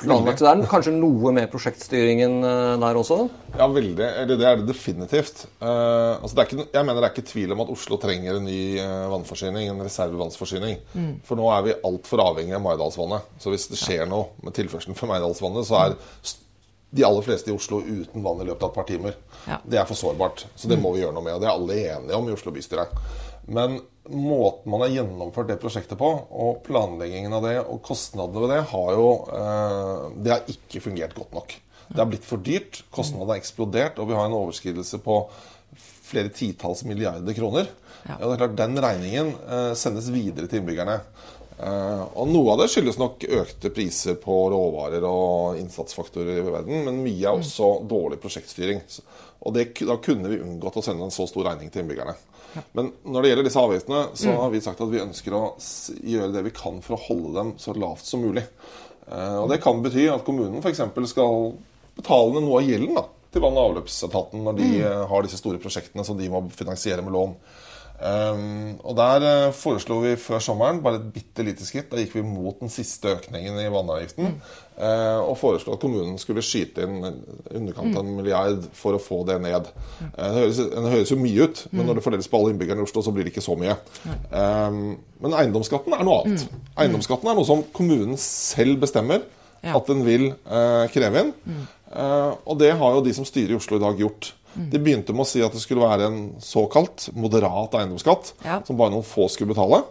planlagt. 0.00 0.42
Det 0.42 0.50
er 0.50 0.62
kanskje 0.70 0.94
noe 0.96 1.32
med 1.36 1.50
prosjektstyringen 1.52 2.36
eh, 2.46 2.74
der 2.82 3.00
også? 3.00 3.18
Ja, 3.54 3.68
veldig. 3.70 4.06
Eller 4.24 4.40
det 4.40 4.48
er 4.48 4.60
det 4.60 4.68
definitivt. 4.70 5.44
Uh, 5.62 6.20
altså 6.20 6.34
det 6.34 6.42
er 6.42 6.50
ikke, 6.50 6.68
jeg 6.74 6.88
mener 6.88 7.00
det 7.00 7.08
er 7.08 7.14
ikke 7.14 7.28
tvil 7.30 7.54
om 7.54 7.64
at 7.64 7.72
Oslo 7.74 7.98
trenger 8.02 8.38
en 8.38 8.48
ny 8.48 8.60
eh, 8.82 9.04
vannforsyning, 9.12 9.68
en 9.70 9.84
reservevannsforsyning. 9.86 10.80
For 11.26 11.40
nå 11.40 11.50
er 11.54 11.68
vi 11.68 11.76
altfor 11.90 12.24
avhengig 12.26 12.56
av 12.56 12.64
Maridalsvannet. 12.64 13.34
Så 13.42 13.54
hvis 13.54 13.68
det 13.70 13.80
skjer 13.80 14.08
noe 14.10 14.32
med 14.44 14.56
tilførselen 14.56 14.98
fra 14.98 15.10
Maridalsvannet, 15.12 15.68
så 15.68 15.80
er 15.84 15.98
de 16.94 17.02
aller 17.02 17.24
fleste 17.26 17.50
i 17.50 17.54
Oslo 17.54 17.80
uten 17.82 18.22
vann 18.22 18.42
i 18.42 18.46
løpet 18.46 18.62
av 18.62 18.70
et 18.70 18.76
par 18.76 18.86
timer. 18.86 19.16
Ja. 19.48 19.58
Det 19.66 19.80
er 19.80 19.86
for 19.88 19.98
sårbart. 19.98 20.44
Så 20.54 20.70
det 20.70 20.78
må 20.78 20.92
vi 20.94 21.02
gjøre 21.02 21.16
noe 21.16 21.26
med. 21.26 21.34
Og 21.34 21.42
det 21.42 21.48
er 21.48 21.54
alle 21.56 21.78
enige 21.96 22.18
om 22.20 22.28
i 22.30 22.34
Oslo 22.36 22.54
bystyre. 22.54 22.86
Men 23.46 23.80
måten 24.08 24.70
man 24.70 24.84
har 24.84 24.92
gjennomført 24.92 25.50
det 25.50 25.58
prosjektet 25.62 25.98
på, 26.00 26.08
og 26.30 26.62
planleggingen 26.66 27.32
av 27.36 27.46
det, 27.46 27.56
og 27.62 27.82
kostnadene 27.84 28.44
ved 28.44 28.54
det, 28.54 28.62
har 28.72 28.90
jo 28.96 29.08
eh, 29.32 30.04
Det 30.24 30.34
har 30.34 30.52
ikke 30.54 30.84
fungert 30.84 31.16
godt 31.16 31.36
nok. 31.36 31.56
Det 31.88 32.00
har 32.00 32.08
blitt 32.08 32.26
for 32.26 32.40
dyrt. 32.44 32.82
Kostnadene 32.94 33.34
har 33.34 33.42
eksplodert, 33.42 34.00
og 34.00 34.08
vi 34.08 34.16
har 34.16 34.28
en 34.28 34.38
overskridelse 34.38 35.00
på 35.04 35.18
flere 36.04 36.32
titalls 36.32 36.84
milliarder 36.86 37.36
kroner. 37.36 37.68
Ja. 38.04 38.18
Og 38.20 38.26
det 38.28 38.34
er 38.34 38.42
klart, 38.42 38.58
Den 38.60 38.80
regningen 38.84 39.32
eh, 39.48 39.72
sendes 39.78 40.10
videre 40.12 40.48
til 40.48 40.60
innbyggerne. 40.60 41.00
Eh, 41.58 42.02
og 42.18 42.30
Noe 42.32 42.54
av 42.54 42.62
det 42.62 42.68
skyldes 42.72 42.98
nok 42.98 43.24
økte 43.28 43.70
priser 43.74 44.16
på 44.18 44.36
råvarer 44.50 45.04
og 45.06 45.58
innsatsfaktorer 45.60 46.40
i 46.40 46.46
verden, 46.46 46.86
men 46.88 47.02
mye 47.04 47.28
er 47.28 47.38
også 47.38 47.76
dårlig 47.90 48.18
prosjektstyring. 48.22 48.82
Og 49.44 49.54
det, 49.54 49.70
Da 49.86 49.98
kunne 50.02 50.30
vi 50.32 50.42
unngått 50.42 50.80
å 50.80 50.84
sende 50.84 51.06
en 51.06 51.14
så 51.14 51.28
stor 51.30 51.46
regning 51.50 51.70
til 51.70 51.84
innbyggerne. 51.84 52.16
Men 52.72 52.92
når 53.02 53.22
det 53.22 53.30
gjelder 53.30 53.46
disse 53.48 53.62
avgiftene, 53.62 54.02
så 54.14 54.30
mm. 54.30 54.40
har 54.40 54.50
vi 54.50 54.62
sagt 54.62 54.82
at 54.82 54.90
vi 54.90 55.02
ønsker 55.02 55.34
å 55.34 55.44
gjøre 56.06 56.32
det 56.34 56.44
vi 56.46 56.54
kan 56.54 56.78
for 56.84 56.96
å 56.96 57.02
holde 57.08 57.34
dem 57.38 57.52
så 57.58 57.74
lavt 57.74 58.06
som 58.06 58.22
mulig. 58.22 58.44
Eh, 59.10 59.38
og 59.42 59.48
Det 59.50 59.60
kan 59.62 59.82
bety 59.82 60.08
at 60.10 60.26
kommunen 60.26 60.62
f.eks. 60.62 60.82
skal 61.10 61.52
betale 61.94 62.34
ned 62.34 62.46
noe 62.46 62.62
av 62.62 62.70
gjelden 62.70 62.98
da, 62.98 63.04
til 63.34 63.42
vann- 63.42 63.58
og 63.58 63.70
avløpsetaten 63.70 64.42
når 64.46 64.58
de 64.58 64.70
mm. 64.78 65.04
har 65.10 65.26
disse 65.26 65.38
store 65.42 65.62
prosjektene 65.62 66.06
som 66.06 66.18
de 66.18 66.30
må 66.30 66.42
finansiere 66.54 67.02
med 67.02 67.14
lån. 67.14 67.36
Um, 67.94 68.74
og 68.82 68.96
Der 68.98 69.22
uh, 69.22 69.52
foreslo 69.54 70.00
vi 70.02 70.16
før 70.18 70.40
sommeren 70.42 70.80
bare 70.82 70.98
et 70.98 71.06
bitte 71.14 71.44
lite 71.46 71.64
skritt. 71.66 71.92
Da 71.92 72.00
gikk 72.00 72.16
vi 72.18 72.24
mot 72.26 72.58
den 72.58 72.72
siste 72.72 73.12
økningen 73.14 73.60
i 73.62 73.70
vannavgiften. 73.70 74.34
Mm. 74.34 74.56
Uh, 74.74 75.20
og 75.22 75.36
foreslo 75.38 75.76
at 75.76 75.82
kommunen 75.82 76.18
skulle 76.18 76.42
skyte 76.42 76.82
inn 76.82 76.98
underkant 77.04 77.94
av 77.94 78.02
en 78.02 78.16
milliard 78.16 78.66
for 78.74 78.98
å 78.98 79.02
få 79.02 79.20
det 79.28 79.38
ned. 79.44 79.70
Uh, 80.02 80.18
det, 80.18 80.32
høres, 80.40 80.60
det, 80.74 80.84
høres, 80.96 81.14
jo 81.14 81.20
mye 81.22 81.46
ut, 81.46 81.64
men 81.70 81.84
mm. 81.84 81.86
når 81.86 82.00
det 82.00 82.06
fordeles 82.08 82.30
på 82.32 82.40
alle 82.40 82.54
innbyggerne 82.56 82.82
i 82.82 82.88
Oslo, 82.88 83.06
så 83.06 83.14
blir 83.14 83.28
det 83.28 83.34
ikke 83.36 83.46
så 83.46 83.56
mye. 83.60 83.78
Um, 84.34 84.82
men 85.22 85.38
eiendomsskatten 85.38 85.94
er 85.94 86.04
noe 86.04 86.24
annet. 86.24 86.44
Mm. 86.50 86.68
Eiendomsskatten 86.82 87.30
er 87.30 87.38
noe 87.38 87.48
som 87.48 87.62
kommunen 87.76 88.18
selv 88.20 88.82
bestemmer 88.82 89.22
ja. 89.62 89.78
at 89.78 89.86
den 89.88 90.02
vil 90.04 90.32
kreve 90.92 91.22
inn. 91.22 91.30
Mm. 91.46 91.62
og 92.44 92.58
det 92.60 92.74
har 92.76 92.96
jo 92.96 93.04
de 93.06 93.14
som 93.16 93.24
styrer 93.24 93.54
i 93.54 93.56
Oslo 93.56 93.78
i 93.78 93.84
dag, 93.86 94.02
gjort. 94.02 94.34
De 94.54 94.80
begynte 94.80 95.14
med 95.14 95.24
å 95.24 95.28
si 95.28 95.42
at 95.44 95.54
det 95.54 95.62
skulle 95.62 95.84
være 95.84 96.08
en 96.10 96.20
såkalt 96.42 97.08
moderat 97.18 97.74
eiendomsskatt, 97.78 98.34
ja. 98.44 98.60
som 98.66 98.78
bare 98.78 98.94
noen 98.94 99.06
få 99.06 99.26
skulle 99.32 99.54
betale. 99.54 99.82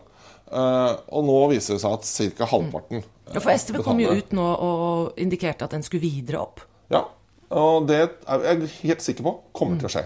Uh, 0.53 0.93
og 1.09 1.25
nå 1.25 1.37
viser 1.53 1.75
det 1.75 1.81
seg 1.81 1.95
at 1.97 2.37
ca. 2.37 2.45
halvparten 2.51 2.99
Ja, 2.99 3.39
For 3.39 3.49
SV 3.49 3.79
kom 3.81 3.97
jo 4.03 4.11
ut 4.13 4.35
nå 4.37 4.43
og 4.61 5.17
indikerte 5.17 5.65
at 5.65 5.73
den 5.73 5.85
skulle 5.85 6.03
videre 6.03 6.43
opp. 6.43 6.61
Ja, 6.93 7.07
og 7.53 7.87
det 7.89 8.01
er 8.03 8.45
jeg 8.51 8.69
helt 8.83 9.05
sikker 9.05 9.25
på 9.25 9.33
kommer 9.55 9.81
til 9.81 9.89
å 9.89 9.93
skje. 9.95 10.03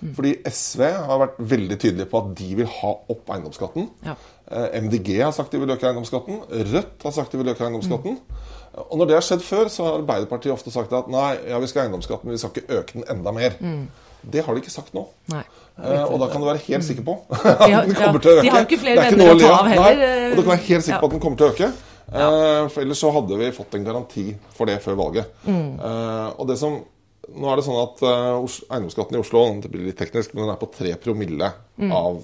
Mm. 0.00 0.14
Fordi 0.14 0.34
SV 0.46 0.82
har 0.94 1.22
vært 1.24 1.38
veldig 1.52 1.78
tydelige 1.78 2.10
på 2.10 2.20
at 2.22 2.34
de 2.38 2.48
vil 2.60 2.68
ha 2.78 2.92
opp 3.14 3.32
eiendomsskatten. 3.34 3.88
Ja. 4.06 4.14
Eh, 4.50 4.80
MDG 4.82 5.14
har 5.20 5.32
sagt 5.36 5.52
de 5.52 5.60
vil 5.60 5.74
øke 5.74 5.88
eiendomsskatten. 5.88 6.42
Rødt 6.72 7.06
har 7.06 7.14
sagt 7.16 7.32
de 7.32 7.40
vil 7.40 7.52
øke 7.52 7.66
eiendomsskatten. 7.66 8.18
Mm. 8.18 8.44
Og 8.78 8.98
når 8.98 9.10
det 9.10 9.16
har 9.18 9.24
skjedd 9.26 9.42
før, 9.42 9.70
så 9.72 9.86
har 9.86 10.02
Arbeiderpartiet 10.02 10.54
ofte 10.54 10.70
sagt 10.70 10.92
at 10.94 11.08
nei, 11.10 11.32
ja, 11.48 11.58
vi 11.58 11.70
skal 11.70 11.82
ha 11.82 11.88
eiendomsskatten, 11.88 12.28
men 12.28 12.36
vi 12.36 12.42
skal 12.42 12.54
ikke 12.54 12.78
øke 12.78 13.00
den 13.00 13.08
enda 13.10 13.34
mer. 13.34 13.58
Mm. 13.60 13.88
Det 14.32 14.44
har 14.44 14.54
de 14.54 14.62
ikke 14.62 14.74
sagt 14.74 14.94
nå. 14.94 15.04
Nei. 15.32 15.42
Eh, 15.78 16.04
og 16.04 16.18
da 16.20 16.26
kan 16.30 16.42
du 16.42 16.48
være 16.48 16.62
helt 16.66 16.84
sikker 16.84 17.04
på 17.06 17.14
at 17.52 17.60
den 17.68 17.94
kommer 17.94 18.18
til 18.22 18.32
å 18.32 18.38
øke. 18.38 18.46
De 18.46 18.50
har 18.54 18.64
jo 18.64 18.68
ikke 18.70 18.80
flere 18.82 19.04
venner 19.06 19.32
å 19.34 19.38
ta 19.38 19.52
av 19.60 19.68
heller. 19.70 20.00
Nei, 20.02 20.30
og 20.30 20.36
du 20.36 20.42
kan 20.42 20.52
være 20.54 20.66
helt 20.68 20.86
sikker 20.86 21.02
på 21.02 21.10
at 21.10 21.16
den 21.16 21.22
kommer 21.22 21.40
til 21.40 21.48
å 21.48 21.52
øke. 21.54 21.70
Ja. 22.08 22.28
Eh, 22.28 22.68
for 22.72 22.82
ellers 22.82 23.02
så 23.04 23.10
hadde 23.14 23.38
vi 23.38 23.50
fått 23.54 23.74
en 23.76 23.84
garanti 23.84 24.24
for 24.56 24.70
det 24.70 24.78
før 24.84 24.96
valget. 24.98 25.34
Mm. 25.46 25.76
Eh, 25.76 26.28
og 26.34 26.48
det 26.50 26.58
som 26.60 26.80
nå 27.34 27.50
er 27.50 27.60
det 27.60 27.66
sånn 27.66 27.78
at 27.82 28.00
uh, 28.06 28.56
Eiendomsskatten 28.72 29.18
i 29.18 29.20
Oslo 29.20 29.44
det 29.62 29.70
blir 29.72 29.88
litt 29.90 29.98
teknisk, 30.00 30.32
men 30.34 30.46
den 30.46 30.54
er 30.54 30.60
på 30.60 30.70
3 30.72 30.94
promille 31.02 31.52
mm. 31.76 31.92
av 31.92 32.22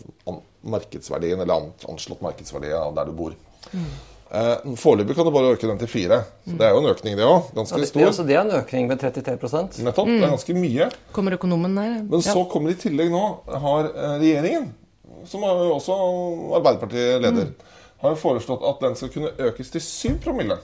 markedsverdien, 0.64 1.40
eller 1.44 1.70
anslått 1.90 2.24
markedsverdi 2.24 2.72
av 2.76 2.94
der 2.96 3.10
du 3.10 3.16
bor. 3.16 3.36
Mm. 3.72 3.88
Eh, 4.34 4.76
Foreløpig 4.80 5.14
kan 5.14 5.26
du 5.26 5.30
bare 5.34 5.52
øke 5.54 5.68
den 5.68 5.78
til 5.78 5.88
fire. 5.88 6.22
Så 6.46 6.56
Det 6.58 6.66
er 6.66 6.72
jo 6.74 6.80
en 6.82 6.90
økning, 6.90 7.16
det 7.16 7.24
òg. 7.24 7.50
Ganske 7.54 7.76
ja, 7.76 7.80
det, 7.80 7.88
stor. 7.88 8.00
Det, 8.00 8.06
altså, 8.06 8.24
det 8.24 8.34
er 8.34 8.40
en 8.40 8.56
økning 8.58 8.88
med 8.88 8.98
33 8.98 9.84
Nettopp. 9.84 10.08
Mm. 10.08 10.14
Det 10.14 10.22
er 10.22 10.26
mm. 10.26 10.34
ganske 10.34 10.54
mye. 10.54 10.88
Kommer 11.12 11.36
økonomen 11.36 11.76
der. 11.76 11.92
Men 12.02 12.22
så 12.22 12.38
ja. 12.38 12.46
kommer 12.50 12.70
i 12.70 12.78
tillegg 12.80 13.12
nå 13.12 13.22
har 13.46 13.90
eh, 13.92 14.16
regjeringen, 14.22 14.72
som 15.28 15.44
er 15.44 15.62
jo 15.68 15.74
også 15.76 15.98
Arbeiderpartiet 16.58 17.22
leder, 17.22 17.52
mm. 17.52 17.74
har 18.02 18.16
foreslått 18.20 18.64
at 18.64 18.82
den 18.82 18.96
skal 18.98 19.12
kunne 19.14 19.34
økes 19.38 19.70
til 19.70 19.84
7 19.84 20.18
promille. 20.24 20.58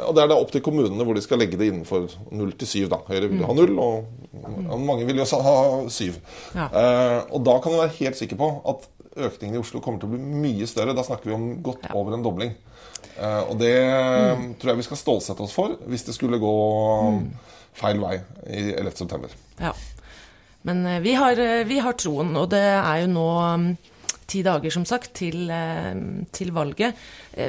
Og 0.00 0.14
Det 0.16 0.22
er 0.22 0.30
da 0.30 0.38
opp 0.40 0.52
til 0.54 0.62
kommunene 0.64 1.04
hvor 1.04 1.16
de 1.16 1.22
skal 1.24 1.42
legge 1.42 1.58
det 1.60 1.68
innenfor 1.68 2.08
0 2.32 2.54
til 2.60 2.70
7. 2.70 2.88
Da. 2.92 3.02
Høyre 3.08 3.28
vil 3.28 3.44
ha 3.44 3.56
0, 3.58 3.74
og 3.82 4.80
mange 4.80 5.04
vil 5.08 5.20
jo 5.20 5.26
ha 5.44 5.54
7. 5.92 6.16
Ja. 6.56 6.66
Eh, 6.66 7.18
og 7.28 7.44
da 7.44 7.58
kan 7.60 7.74
du 7.74 7.80
være 7.82 7.96
helt 7.98 8.18
sikker 8.18 8.40
på 8.40 8.50
at 8.72 8.88
økningen 9.12 9.58
i 9.58 9.60
Oslo 9.60 9.82
kommer 9.84 10.00
til 10.00 10.08
å 10.08 10.14
bli 10.14 10.42
mye 10.46 10.68
større. 10.70 10.96
Da 10.96 11.04
snakker 11.04 11.28
vi 11.28 11.36
om 11.36 11.48
godt 11.64 11.90
over 11.92 12.16
en 12.16 12.24
dobling. 12.24 12.54
Eh, 13.18 13.42
og 13.44 13.58
det 13.60 13.76
mm. 13.76 14.46
tror 14.60 14.72
jeg 14.72 14.80
vi 14.80 14.88
skal 14.88 15.02
stålsette 15.02 15.44
oss 15.44 15.56
for 15.56 15.76
hvis 15.90 16.06
det 16.08 16.16
skulle 16.16 16.40
gå 16.40 16.56
mm. 17.12 17.24
feil 17.76 18.00
vei 18.00 18.16
i 18.48 18.70
11.9. 18.80 19.34
Ja. 19.60 19.74
Men 20.62 20.84
uh, 20.86 21.00
vi, 21.02 21.16
har, 21.18 21.38
uh, 21.38 21.64
vi, 21.66 21.80
har, 21.82 21.96
troen, 21.98 22.36
og 22.38 22.52
det 22.54 22.62
er 22.62 23.02
jo 23.02 23.08
nå 23.10 23.28
um, 23.42 23.64
ti 24.30 24.42
dager, 24.46 24.72
som 24.74 24.84
sagt, 24.88 25.12
til, 25.18 25.50
til 26.32 26.52
valget. 26.54 26.98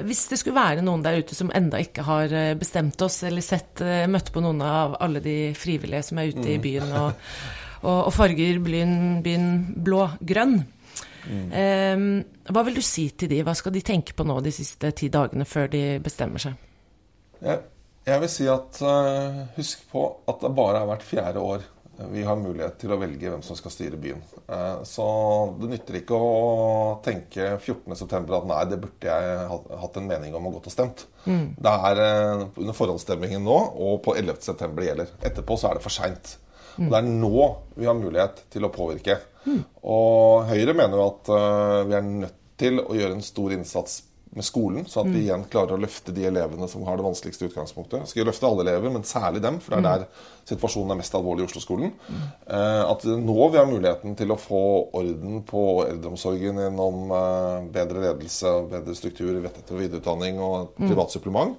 Hvis 0.05 0.25
det 0.31 0.39
skulle 0.41 0.57
være 0.57 0.83
noen 0.85 1.03
der 1.05 1.19
ute 1.21 1.37
som 1.37 1.51
enda 1.55 1.81
ikke 1.81 2.05
har 2.07 2.33
bestemt 2.59 3.01
oss, 3.05 3.21
eller 3.27 3.45
sett, 3.45 3.83
møtt 4.11 4.31
på 4.33 4.43
noen 4.43 4.61
av 4.65 4.97
alle 5.03 5.21
de 5.23 5.37
frivillige 5.57 6.03
som 6.09 6.21
er 6.21 6.31
ute 6.33 6.45
mm. 6.45 6.53
i 6.55 6.61
byen 6.63 6.95
og, 6.99 7.27
og, 7.83 7.99
og 8.07 8.13
farger 8.15 8.61
byen, 8.63 8.95
byen 9.25 9.51
blå-grønn, 9.85 10.63
Mm. 11.23 12.17
hva 12.51 12.63
vil 12.67 12.75
du 12.75 12.83
si 12.83 13.05
til 13.15 13.29
de? 13.31 13.43
Hva 13.47 13.53
skal 13.55 13.73
de 13.75 13.83
tenke 13.85 14.15
på 14.15 14.25
nå 14.27 14.39
de 14.43 14.51
siste 14.51 14.91
ti 14.97 15.07
dagene 15.11 15.47
før 15.47 15.69
de 15.71 15.83
bestemmer 16.03 16.43
seg? 16.43 16.57
Jeg, 17.43 17.61
jeg 18.07 18.23
vil 18.23 18.31
si 18.31 18.47
at 18.51 18.81
uh, 18.83 19.43
husk 19.57 19.85
på 19.91 20.03
at 20.31 20.43
det 20.43 20.51
bare 20.57 20.81
er 20.81 20.89
hvert 20.91 21.05
fjerde 21.07 21.43
år 21.43 21.63
vi 21.97 22.23
har 22.25 22.39
mulighet 22.39 22.79
til 22.81 22.93
å 22.93 22.97
velge 22.97 23.29
hvem 23.29 23.41
som 23.45 23.57
skal 23.57 23.73
styre 23.73 23.99
byen. 24.01 24.21
Uh, 24.47 24.81
så 24.87 25.05
det 25.59 25.69
nytter 25.71 25.99
ikke 25.99 26.17
å 26.17 26.29
tenke 27.05 27.51
14.9. 27.59 28.21
at 28.37 28.47
nei, 28.49 28.61
det 28.71 28.79
burde 28.81 29.09
jeg 29.09 29.59
hatt 29.83 29.99
en 29.99 30.07
mening 30.09 30.33
om 30.37 30.49
og 30.49 30.57
gått 30.57 30.71
og 30.71 30.75
stemt. 30.75 31.05
Mm. 31.25 31.53
Det 31.61 31.73
er 31.89 32.01
uh, 32.01 32.45
under 32.49 32.77
forhåndsstemmingen 32.77 33.45
nå, 33.45 33.59
og 33.85 34.01
på 34.05 34.15
11.9. 34.19 34.71
gjelder. 34.87 35.13
Etterpå 35.21 35.59
så 35.59 35.69
er 35.69 35.77
det 35.77 35.85
for 35.85 35.93
seint. 35.93 36.37
Mm. 36.77 36.87
Det 36.87 36.97
er 36.97 37.11
nå 37.11 37.49
vi 37.77 37.89
har 37.89 37.99
mulighet 37.99 38.45
til 38.53 38.65
å 38.65 38.73
påvirke. 38.73 39.19
Mm. 39.45 39.61
Og 39.93 40.49
Høyre 40.49 40.73
mener 40.77 40.97
jo 40.97 41.11
at 41.11 41.29
uh, 41.33 41.83
vi 41.89 41.99
er 41.99 42.09
nødt 42.09 42.39
til 42.59 42.81
å 42.81 42.97
gjøre 42.97 43.17
en 43.17 43.25
stor 43.25 43.53
innsats 43.53 44.01
med 44.35 44.45
skolen, 44.45 44.85
så 44.89 45.01
at 45.01 45.09
vi 45.09 45.19
mm. 45.19 45.23
igjen 45.23 45.45
klarer 45.51 45.75
å 45.75 45.81
løfte 45.81 46.13
de 46.15 46.25
elevene 46.25 46.67
som 46.69 46.83
har 46.87 46.97
det 46.97 47.05
vanskeligste 47.05 47.49
utgangspunktet. 47.49 48.09
Skal 48.09 48.27
løfte 48.27 48.49
alle 48.49 48.65
elever, 48.65 48.93
men 48.93 49.05
særlig 49.07 49.43
dem, 49.43 49.59
for 49.61 49.75
det 49.75 49.79
er 49.79 49.83
mm. 49.83 49.89
der 49.89 50.49
situasjonen 50.49 50.95
er 50.95 50.99
mest 50.99 51.17
alvorlig 51.17 51.45
i 51.45 51.47
Oslo-skolen. 51.47 51.93
Uh, 52.47 52.83
at 52.89 53.05
nå 53.05 53.49
vi 53.53 53.59
har 53.61 53.69
muligheten 53.69 54.17
til 54.19 54.33
å 54.33 54.39
få 54.41 54.63
orden 54.99 55.43
på 55.49 55.63
eldreomsorgen 55.85 56.61
gjennom 56.65 57.13
uh, 57.13 57.65
bedre 57.73 58.07
ledelse, 58.07 58.55
bedre 58.71 58.97
struktur, 58.97 59.37
etter- 59.43 59.75
og 59.75 59.83
videreutdanning 59.83 60.41
og 60.43 60.77
privat 60.81 61.13
supplement. 61.13 61.57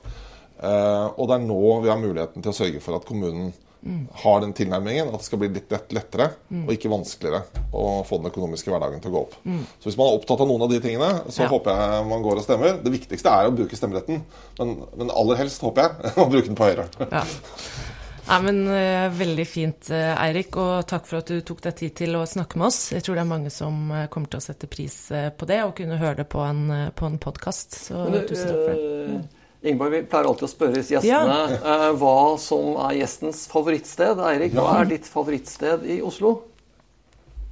og 0.64 1.28
det 1.28 1.34
er 1.34 1.42
nå 1.44 1.62
vi 1.82 1.90
har 1.90 1.98
muligheten 2.00 2.42
til 2.42 2.52
å 2.52 2.56
sørge 2.56 2.80
for 2.80 2.96
at 2.96 3.06
kommunen 3.06 3.50
mm. 3.84 4.02
har 4.24 4.40
den 4.42 4.54
tilnærmingen 4.56 5.10
at 5.12 5.22
det 5.22 5.28
skal 5.28 5.40
bli 5.42 5.50
litt 5.54 5.72
lett, 5.72 5.92
lettere 5.94 6.30
mm. 6.48 6.64
og 6.64 6.74
ikke 6.74 6.92
vanskeligere 6.92 7.64
å 7.74 7.86
få 8.08 8.20
den 8.20 8.30
økonomiske 8.32 8.72
hverdagen 8.72 9.02
til 9.04 9.12
å 9.12 9.14
gå 9.14 9.24
opp. 9.26 9.38
Mm. 9.44 9.62
Så 9.78 9.90
hvis 9.90 9.98
man 10.00 10.10
er 10.10 10.18
opptatt 10.18 10.44
av 10.44 10.50
noen 10.50 10.66
av 10.66 10.72
de 10.72 10.80
tingene, 10.84 11.10
så 11.28 11.44
ja. 11.44 11.50
håper 11.52 11.80
jeg 11.82 12.06
man 12.10 12.24
går 12.24 12.40
og 12.40 12.46
stemmer. 12.46 12.78
Det 12.84 12.94
viktigste 12.94 13.32
er 13.32 13.50
å 13.50 13.56
bruke 13.56 13.78
stemmeretten, 13.78 14.22
men, 14.60 14.76
men 14.96 15.12
aller 15.14 15.42
helst 15.44 15.64
håper 15.64 15.88
jeg 15.88 16.14
å 16.24 16.30
bruke 16.30 16.48
den 16.50 16.58
på 16.58 16.70
Høyre. 16.70 16.88
Ja. 17.10 17.26
Ja, 18.24 18.38
men 18.40 18.62
uh, 18.64 19.12
Veldig 19.12 19.44
fint, 19.44 19.90
uh, 19.92 20.14
Eirik, 20.16 20.56
og 20.56 20.86
takk 20.88 21.04
for 21.04 21.20
at 21.20 21.28
du 21.28 21.42
tok 21.44 21.60
deg 21.66 21.76
tid 21.76 21.96
til 21.98 22.16
å 22.16 22.24
snakke 22.28 22.56
med 22.56 22.70
oss. 22.70 22.86
Jeg 22.94 23.04
tror 23.04 23.18
det 23.18 23.24
er 23.24 23.28
mange 23.28 23.52
som 23.52 23.82
uh, 23.92 24.06
kommer 24.12 24.32
til 24.32 24.40
å 24.40 24.46
sette 24.46 24.70
pris 24.70 24.96
på 25.12 25.48
det, 25.50 25.60
og 25.66 25.76
kunne 25.76 26.00
høre 26.00 26.22
det 26.22 26.28
på 26.32 26.40
en, 26.40 26.64
uh, 26.72 27.04
en 27.04 27.20
podkast. 27.20 27.76
Så 27.90 28.06
tusen 28.24 28.48
takk 28.48 28.62
for 28.62 28.72
det. 28.72 29.43
Ingeborg, 29.64 29.94
vi 29.94 30.02
pleier 30.08 30.28
alltid 30.28 30.44
å 30.44 30.50
spørre 30.50 30.80
gjestene 30.82 31.36
ja. 31.48 31.60
uh, 31.64 31.90
hva 31.96 32.16
som 32.40 32.74
er 32.88 32.98
gjestens 33.00 33.46
favorittsted. 33.48 34.20
Eirik, 34.28 34.52
ja. 34.52 34.60
hva 34.60 34.82
er 34.82 34.90
ditt 34.92 35.08
favorittsted 35.08 35.86
i 35.88 36.02
Oslo? 36.04 36.36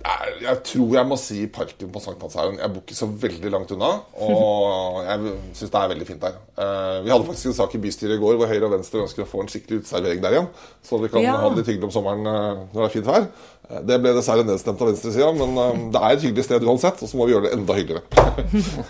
Jeg, 0.02 0.32
jeg 0.42 0.58
tror 0.66 0.94
jeg 0.96 1.06
må 1.06 1.16
si 1.20 1.44
Parken 1.54 1.90
på 1.94 2.00
Sankthanshaugen. 2.02 2.58
Jeg 2.58 2.74
bor 2.74 2.82
ikke 2.82 2.96
så 2.98 3.06
veldig 3.22 3.52
langt 3.54 3.70
unna. 3.76 3.90
Og 4.26 4.98
jeg 5.06 5.34
syns 5.54 5.72
det 5.72 5.80
er 5.80 5.92
veldig 5.92 6.08
fint 6.08 6.24
der. 6.24 6.40
Uh, 6.58 6.98
vi 7.06 7.12
hadde 7.14 7.28
faktisk 7.28 7.52
en 7.52 7.58
sak 7.60 7.76
i 7.78 7.82
bystyret 7.84 8.16
i 8.18 8.22
går 8.22 8.40
hvor 8.40 8.50
Høyre 8.50 8.66
og 8.66 8.74
Venstre 8.74 9.04
ønsker 9.04 9.24
å 9.24 9.30
få 9.30 9.44
en 9.44 9.52
skikkelig 9.52 9.84
uteservering 9.84 10.24
der 10.24 10.36
igjen. 10.36 10.50
Så 10.84 10.98
vi 11.00 11.10
kan 11.12 11.22
ja. 11.22 11.36
ha 11.38 11.52
det 11.52 11.62
litt 11.62 11.70
hyggelig 11.70 11.88
om 11.88 11.94
sommeren 11.94 12.26
uh, 12.26 12.64
når 12.74 12.80
det 12.80 12.88
er 12.88 12.94
fint 12.96 13.08
vær. 13.08 13.28
Det 13.72 13.96
ble 14.02 14.10
dessverre 14.12 14.44
nedstemt 14.44 14.80
av 14.82 14.90
venstresida, 14.90 15.28
men 15.36 15.54
um, 15.56 15.84
det 15.94 16.00
er 16.00 16.16
et 16.16 16.24
hyggelig 16.26 16.44
sted 16.44 16.64
uansett. 16.66 16.98
Og 17.00 17.08
så 17.08 17.18
må 17.18 17.28
vi 17.28 17.34
gjøre 17.34 17.46
det 17.46 17.52
enda 17.56 17.76
hyggeligere. 17.78 18.06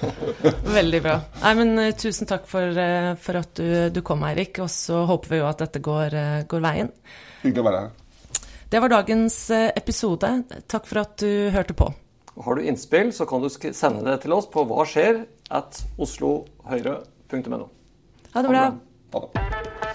Veldig 0.78 1.00
bra. 1.04 1.16
Nei, 1.44 1.52
men 1.60 1.72
uh, 1.78 1.88
Tusen 1.98 2.30
takk 2.30 2.48
for, 2.50 2.80
for 3.22 3.40
at 3.42 3.52
du, 3.60 3.68
du, 3.94 4.00
kom, 4.06 4.24
Eirik. 4.26 4.58
Og 4.64 4.70
så 4.72 5.04
håper 5.08 5.34
vi 5.34 5.42
jo 5.42 5.48
at 5.50 5.62
dette 5.62 5.82
går, 5.84 6.16
går, 6.50 6.64
veien. 6.64 6.90
Hyggelig 7.44 7.62
å 7.62 7.68
være 7.68 7.84
her. 7.84 8.40
Det 8.72 8.80
var 8.80 8.94
dagens 8.94 9.36
episode. 9.52 10.32
Takk 10.72 10.88
for 10.88 11.02
at 11.04 11.14
du 11.20 11.52
hørte 11.52 11.76
på. 11.76 11.92
Har 12.40 12.56
du 12.56 12.64
innspill, 12.64 13.12
så 13.12 13.28
kan 13.28 13.44
du 13.44 13.50
sende 13.52 14.06
det 14.08 14.22
til 14.24 14.32
oss 14.32 14.48
på 14.50 14.64
hva 14.64 14.88
skjer 14.88 15.26
at 15.52 15.84
oslohøyre.no. 16.00 17.66
Ha 18.32 18.42
det 18.42 18.48
bra. 18.48 18.68
Ha 19.12 19.26
det. 19.26 19.91